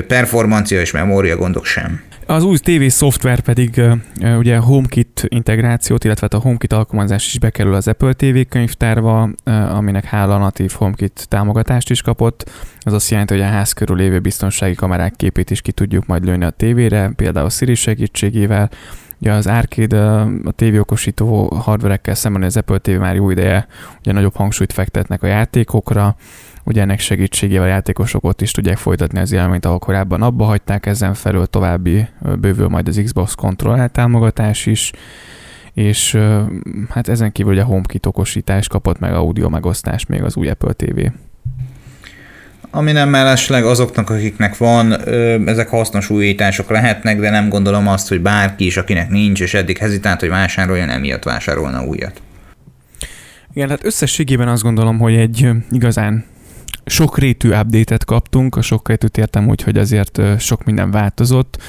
performancia 0.07 0.81
és 0.81 0.91
memória 0.91 1.35
gondok 1.35 1.65
sem. 1.65 2.01
Az 2.27 2.43
új 2.43 2.57
TV 2.57 2.85
szoftver 2.87 3.39
pedig 3.39 3.81
ugye 4.37 4.57
HomeKit 4.57 5.25
integrációt, 5.27 6.03
illetve 6.03 6.27
a 6.31 6.39
HomeKit 6.39 6.73
alkalmazás 6.73 7.27
is 7.27 7.39
bekerül 7.39 7.73
az 7.73 7.87
Apple 7.87 8.13
TV 8.13 8.37
könyvtárba, 8.49 9.29
aminek 9.69 10.05
hála 10.05 10.37
natív 10.37 10.71
HomeKit 10.71 11.25
támogatást 11.29 11.89
is 11.89 12.01
kapott. 12.01 12.49
Ez 12.79 12.93
azt 12.93 13.09
jelenti, 13.09 13.33
hogy 13.33 13.43
a 13.43 13.47
ház 13.47 13.71
körül 13.71 13.95
lévő 13.95 14.19
biztonsági 14.19 14.73
kamerák 14.73 15.15
képét 15.15 15.51
is 15.51 15.61
ki 15.61 15.71
tudjuk 15.71 16.05
majd 16.05 16.25
lőni 16.25 16.43
a 16.43 16.49
tévére, 16.49 17.11
például 17.15 17.49
Siri 17.49 17.75
segítségével. 17.75 18.69
Ugye 19.19 19.31
az 19.31 19.47
Arcade, 19.47 20.01
a 20.43 20.51
tévéokosító 20.55 21.47
hardverekkel 21.47 22.15
szemben 22.15 22.43
az 22.43 22.57
Apple 22.57 22.77
TV 22.77 22.91
már 22.91 23.15
jó 23.15 23.29
ideje 23.29 23.67
ugye 23.99 24.11
nagyobb 24.11 24.35
hangsúlyt 24.35 24.73
fektetnek 24.73 25.23
a 25.23 25.27
játékokra, 25.27 26.15
Ugye 26.67 26.81
ennek 26.81 26.99
segítségével 26.99 27.67
játékosok 27.67 28.23
ott 28.23 28.41
is 28.41 28.51
tudják 28.51 28.77
folytatni 28.77 29.19
az 29.19 29.31
élményt, 29.31 29.65
ahol 29.65 29.79
korábban 29.79 30.21
abba 30.21 30.45
hagyták, 30.45 30.85
ezen 30.85 31.13
felül 31.13 31.45
további 31.45 32.07
bővül 32.39 32.67
majd 32.67 32.87
az 32.87 33.01
Xbox 33.03 33.33
Control 33.33 33.89
támogatás 33.89 34.65
is, 34.65 34.91
és 35.73 36.17
hát 36.89 37.07
ezen 37.07 37.31
kívül 37.31 37.51
ugye 37.51 37.61
a 37.61 37.65
HomeKit 37.65 38.05
okosítás 38.05 38.67
kapott 38.67 38.99
meg 38.99 39.13
audio 39.13 39.49
megosztást 39.49 40.07
még 40.07 40.23
az 40.23 40.35
új 40.35 40.49
Apple 40.49 40.73
TV. 40.73 40.99
Ami 42.69 42.91
nem 42.91 43.09
mellesleg 43.09 43.65
azoknak, 43.65 44.09
akiknek 44.09 44.57
van, 44.57 45.07
ezek 45.47 45.69
hasznos 45.69 46.09
újítások 46.09 46.69
lehetnek, 46.69 47.19
de 47.19 47.29
nem 47.29 47.49
gondolom 47.49 47.87
azt, 47.87 48.07
hogy 48.07 48.21
bárki 48.21 48.65
is, 48.65 48.77
akinek 48.77 49.09
nincs, 49.09 49.41
és 49.41 49.53
eddig 49.53 49.77
hezitált, 49.77 50.19
hogy 50.19 50.29
vásároljon, 50.29 50.89
emiatt 50.89 51.23
vásárolna 51.23 51.83
újat. 51.83 52.21
Igen, 53.53 53.69
hát 53.69 53.85
összességében 53.85 54.47
azt 54.47 54.63
gondolom, 54.63 54.99
hogy 54.99 55.15
egy 55.15 55.49
igazán 55.71 56.25
sokrétű 56.85 57.49
update-et 57.49 58.05
kaptunk, 58.05 58.55
a 58.55 58.61
sokrétűt 58.61 59.17
értem 59.17 59.47
úgy, 59.47 59.61
hogy 59.61 59.77
azért 59.77 60.21
sok 60.39 60.63
minden 60.63 60.91
változott, 60.91 61.61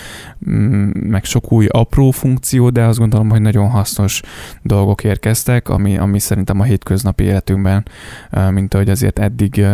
mm, 0.50 0.90
meg 0.90 1.24
sok 1.24 1.52
új 1.52 1.66
apró 1.66 2.10
funkció, 2.10 2.70
de 2.70 2.84
azt 2.84 2.98
gondolom, 2.98 3.28
hogy 3.28 3.40
nagyon 3.40 3.68
hasznos 3.68 4.22
dolgok 4.62 5.04
érkeztek, 5.04 5.68
ami, 5.68 5.98
ami 5.98 6.18
szerintem 6.18 6.60
a 6.60 6.64
hétköznapi 6.64 7.24
életünkben, 7.24 7.86
mint 8.50 8.74
ahogy 8.74 8.90
azért 8.90 9.18
eddig 9.18 9.66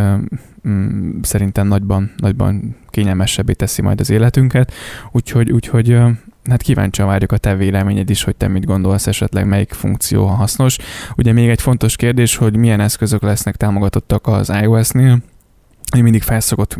mm, 0.69 1.21
szerintem 1.23 1.67
nagyban, 1.67 2.13
nagyban 2.17 2.77
kényelmesebbé 2.89 3.53
teszi 3.53 3.83
majd 3.83 4.01
az 4.01 4.11
életünket, 4.11 4.73
úgyhogy, 5.13 5.51
úgyhogy 5.51 5.99
hát 6.49 6.63
kíváncsian 6.63 7.09
várjuk 7.09 7.33
a 7.33 7.37
te 7.37 7.55
véleményed 7.57 8.11
is, 8.11 8.23
hogy 8.23 8.37
te 8.37 8.49
mit 8.49 8.65
gondolsz 8.65 9.07
esetleg, 9.07 9.47
melyik 9.47 9.73
funkció 9.73 10.27
hasznos. 10.27 10.77
Ugye 11.17 11.33
még 11.33 11.49
egy 11.49 11.61
fontos 11.61 11.97
kérdés, 11.97 12.37
hogy 12.37 12.57
milyen 12.57 12.81
eszközök 12.81 13.23
lesznek 13.23 13.57
támogatottak 13.57 14.27
az 14.27 14.53
iOS-nél, 14.63 15.19
ami 15.91 16.03
mindig 16.03 16.23
felszokott 16.23 16.77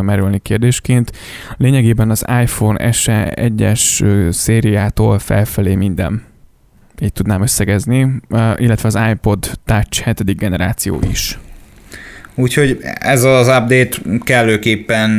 merülni 0.00 0.38
kérdésként. 0.38 1.12
Lényegében 1.56 2.10
az 2.10 2.24
iPhone 2.42 2.92
SE 2.92 3.34
1-es 3.36 4.32
szériától 4.32 5.18
felfelé 5.18 5.74
minden 5.74 6.22
így 7.00 7.12
tudnám 7.12 7.42
összegezni, 7.42 8.20
illetve 8.56 8.88
az 8.88 8.98
iPod 9.10 9.58
Touch 9.64 10.04
7. 10.04 10.36
generáció 10.36 11.00
is. 11.10 11.38
Úgyhogy 12.40 12.78
ez 13.00 13.24
az 13.24 13.46
update 13.46 13.96
kellőképpen 14.24 15.10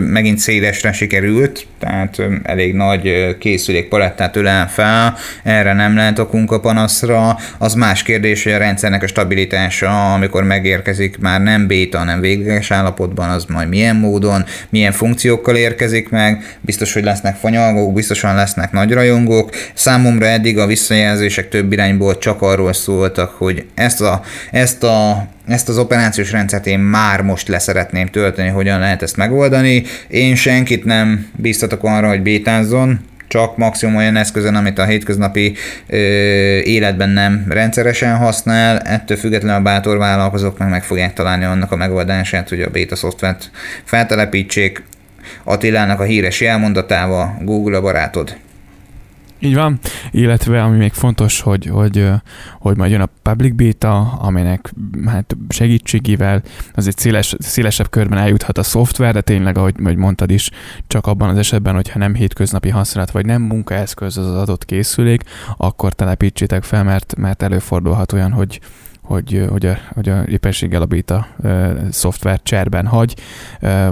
megint 0.00 0.38
szélesre 0.38 0.92
sikerült, 0.92 1.66
tehát 1.78 2.22
elég 2.42 2.74
nagy 2.74 3.36
készülékpalettát 3.38 4.36
ölel 4.36 4.68
fel, 4.68 5.16
erre 5.42 5.72
nem 5.72 5.96
lehet 5.96 6.18
okunk 6.18 6.52
a 6.52 6.60
panaszra. 6.60 7.36
Az 7.58 7.74
más 7.74 8.02
kérdés, 8.02 8.42
hogy 8.42 8.52
a 8.52 8.58
rendszernek 8.58 9.02
a 9.02 9.06
stabilitása, 9.06 10.12
amikor 10.12 10.44
megérkezik 10.44 11.18
már 11.18 11.42
nem 11.42 11.66
béta, 11.66 11.98
hanem 11.98 12.20
végleges 12.20 12.70
állapotban, 12.70 13.30
az 13.30 13.44
majd 13.44 13.68
milyen 13.68 13.96
módon, 13.96 14.44
milyen 14.68 14.92
funkciókkal 14.92 15.56
érkezik 15.56 16.08
meg, 16.08 16.58
biztos, 16.60 16.92
hogy 16.92 17.04
lesznek 17.04 17.36
fanyalgók, 17.36 17.92
biztosan 17.92 18.34
lesznek 18.34 18.72
nagy 18.72 18.92
rajongók. 18.92 19.50
Számomra 19.74 20.26
eddig 20.26 20.58
a 20.58 20.66
visszajelzések 20.66 21.48
több 21.48 21.72
irányból 21.72 22.18
csak 22.18 22.42
arról 22.42 22.72
szóltak, 22.72 23.30
hogy 23.30 23.64
ezt 23.74 24.00
a, 24.00 24.22
ezt 24.50 24.82
a 24.82 25.28
ezt 25.46 25.68
az 25.68 25.78
operációs 25.78 26.30
rendszert 26.30 26.66
én 26.66 26.78
már 26.78 27.20
most 27.20 27.48
leszeretném 27.48 28.06
tölteni, 28.06 28.48
hogyan 28.48 28.78
lehet 28.78 29.02
ezt 29.02 29.16
megoldani. 29.16 29.82
Én 30.08 30.34
senkit 30.34 30.84
nem 30.84 31.26
biztatok 31.36 31.84
arra, 31.84 32.08
hogy 32.08 32.22
bétázzon, 32.22 33.00
csak 33.28 33.56
maximum 33.56 33.96
olyan 33.96 34.16
eszközön, 34.16 34.54
amit 34.54 34.78
a 34.78 34.84
hétköznapi 34.84 35.54
ö, 35.86 35.96
életben 36.58 37.08
nem 37.08 37.44
rendszeresen 37.48 38.16
használ, 38.16 38.78
ettől 38.78 39.16
függetlenül 39.16 39.56
a 39.56 39.62
bátor 39.62 39.98
vállalkozók 39.98 40.58
meg 40.58 40.68
meg 40.68 40.84
fogják 40.84 41.12
találni 41.12 41.44
annak 41.44 41.72
a 41.72 41.76
megoldását, 41.76 42.48
hogy 42.48 42.60
a 42.60 42.70
beta 42.70 42.96
szoftvert 42.96 43.50
feltelepítsék 43.84 44.82
Attilának 45.44 46.00
a 46.00 46.04
híres 46.04 46.40
jelmondatával, 46.40 47.38
Google 47.40 47.76
a 47.76 47.80
barátod. 47.80 48.36
Így 49.44 49.54
van, 49.54 49.78
illetve 50.10 50.62
ami 50.62 50.76
még 50.76 50.92
fontos, 50.92 51.40
hogy, 51.40 51.66
hogy, 51.66 52.08
hogy 52.58 52.76
majd 52.76 52.90
jön 52.90 53.00
a 53.00 53.08
public 53.22 53.54
beta, 53.54 54.00
aminek 54.00 54.72
hát 55.06 55.36
segítségével 55.48 56.42
azért 56.74 56.98
széles, 56.98 57.34
szélesebb 57.38 57.90
körben 57.90 58.18
eljuthat 58.18 58.58
a 58.58 58.62
szoftver, 58.62 59.12
de 59.12 59.20
tényleg, 59.20 59.58
ahogy, 59.58 59.74
ahogy 59.78 59.96
mondtad 59.96 60.30
is, 60.30 60.50
csak 60.86 61.06
abban 61.06 61.28
az 61.28 61.38
esetben, 61.38 61.74
hogyha 61.74 61.98
nem 61.98 62.14
hétköznapi 62.14 62.68
használat, 62.68 63.10
vagy 63.10 63.26
nem 63.26 63.42
munkaeszköz 63.42 64.16
az 64.16 64.34
adott 64.34 64.64
készülék, 64.64 65.22
akkor 65.56 65.92
telepítsétek 65.92 66.62
fel, 66.62 66.84
mert, 66.84 67.14
mert 67.16 67.42
előfordulhat 67.42 68.12
olyan, 68.12 68.32
hogy, 68.32 68.60
hogy, 69.04 69.44
hogy, 69.48 69.66
a, 69.66 69.78
hogy 69.94 70.08
a 70.08 70.22
éppenséggel 70.22 70.82
a 70.82 70.86
beta 70.86 71.26
e, 71.42 71.72
szoftver 71.90 72.40
cserben 72.42 72.86
hagy, 72.86 73.14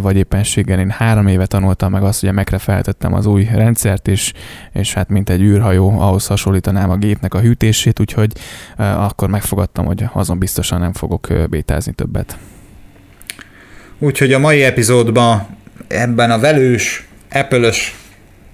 vagy 0.01 0.16
éppenséggel 0.16 0.79
én 0.79 0.90
három 0.90 1.27
éve 1.27 1.46
tanultam 1.46 1.90
meg 1.90 2.03
azt, 2.03 2.20
hogy 2.20 2.29
a 2.29 2.33
Mac-re 2.33 2.59
feltettem 2.59 3.14
az 3.14 3.27
új 3.27 3.48
rendszert, 3.55 4.09
és, 4.09 4.33
és 4.72 4.94
hát 4.94 5.09
mint 5.09 5.31
egy 5.31 5.40
űrhajó, 5.40 6.01
ahhoz 6.01 6.27
hasonlítanám 6.27 6.90
a 6.90 6.96
gépnek 6.96 7.35
a 7.35 7.40
hűtését, 7.40 8.01
úgyhogy 8.01 8.33
akkor 8.77 9.29
megfogadtam, 9.29 9.85
hogy 9.85 10.05
azon 10.12 10.38
biztosan 10.38 10.81
nem 10.81 10.92
fogok 10.92 11.29
bétázni 11.51 11.92
többet. 11.92 12.37
Úgyhogy 13.98 14.33
a 14.33 14.38
mai 14.38 14.62
epizódban 14.62 15.46
ebben 15.88 16.31
a 16.31 16.38
velős, 16.38 17.07
Apple-ös 17.31 17.96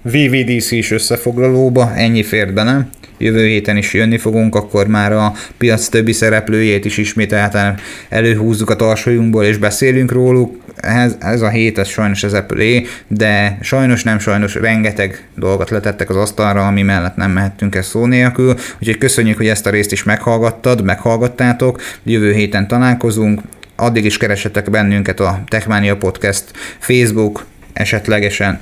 VVDC-s 0.01 0.91
összefoglalóba 0.91 1.93
ennyi 1.95 2.23
fért 2.23 2.53
bele 2.53 2.89
jövő 3.19 3.45
héten 3.45 3.77
is 3.77 3.93
jönni 3.93 4.17
fogunk, 4.17 4.55
akkor 4.55 4.87
már 4.87 5.11
a 5.11 5.33
piac 5.57 5.87
többi 5.87 6.11
szereplőjét 6.11 6.85
is 6.85 6.97
ismételten 6.97 7.77
előhúzzuk 8.09 8.69
a 8.69 8.75
tarsolyunkból, 8.75 9.43
és 9.43 9.57
beszélünk 9.57 10.11
róluk. 10.11 10.57
Ez, 10.75 11.15
ez 11.19 11.41
a 11.41 11.49
hét, 11.49 11.77
ez 11.77 11.87
sajnos 11.87 12.23
az 12.23 12.33
Apple 12.33 12.81
de 13.07 13.57
sajnos 13.61 14.03
nem 14.03 14.19
sajnos 14.19 14.55
rengeteg 14.55 15.23
dolgot 15.35 15.69
letettek 15.69 16.09
az 16.09 16.15
asztalra, 16.15 16.67
ami 16.67 16.81
mellett 16.81 17.15
nem 17.15 17.31
mehettünk 17.31 17.75
el 17.75 17.81
szó 17.81 18.05
nélkül, 18.05 18.55
úgyhogy 18.79 18.97
köszönjük, 18.97 19.37
hogy 19.37 19.47
ezt 19.47 19.65
a 19.65 19.69
részt 19.69 19.91
is 19.91 20.03
meghallgattad, 20.03 20.83
meghallgattátok, 20.83 21.81
jövő 22.03 22.33
héten 22.33 22.67
találkozunk, 22.67 23.41
addig 23.75 24.05
is 24.05 24.17
keresetek 24.17 24.69
bennünket 24.69 25.19
a 25.19 25.43
Techmania 25.47 25.97
Podcast 25.97 26.43
Facebook, 26.79 27.45
esetlegesen 27.73 28.61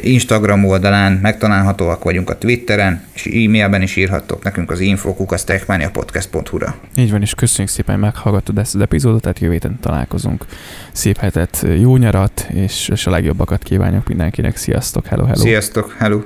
Instagram 0.00 0.64
oldalán 0.64 1.12
megtalálhatóak 1.12 2.04
vagyunk 2.04 2.30
a 2.30 2.38
Twitteren, 2.38 3.02
és 3.14 3.26
e-mailben 3.26 3.82
is 3.82 3.96
írhattok 3.96 4.42
nekünk 4.42 4.70
az 4.70 4.80
infokukasztechmaniapodcast.hu-ra. 4.80 6.76
Így 6.96 7.10
van, 7.10 7.22
és 7.22 7.34
köszönjük 7.34 7.72
szépen, 7.72 7.94
hogy 7.94 8.04
meghallgattad 8.04 8.58
ezt 8.58 8.74
az 8.74 8.80
epizódot, 8.80 9.20
tehát 9.20 9.38
jövő 9.38 9.52
héten 9.52 9.78
találkozunk. 9.80 10.44
Szép 10.92 11.18
hetet, 11.18 11.66
jó 11.80 11.96
nyarat, 11.96 12.46
és, 12.52 12.88
és 12.92 13.06
a 13.06 13.10
legjobbakat 13.10 13.62
kívánjuk 13.62 14.08
mindenkinek. 14.08 14.56
Sziasztok, 14.56 15.06
hello, 15.06 15.24
hello. 15.24 15.40
Sziasztok, 15.40 15.94
hello. 15.98 16.20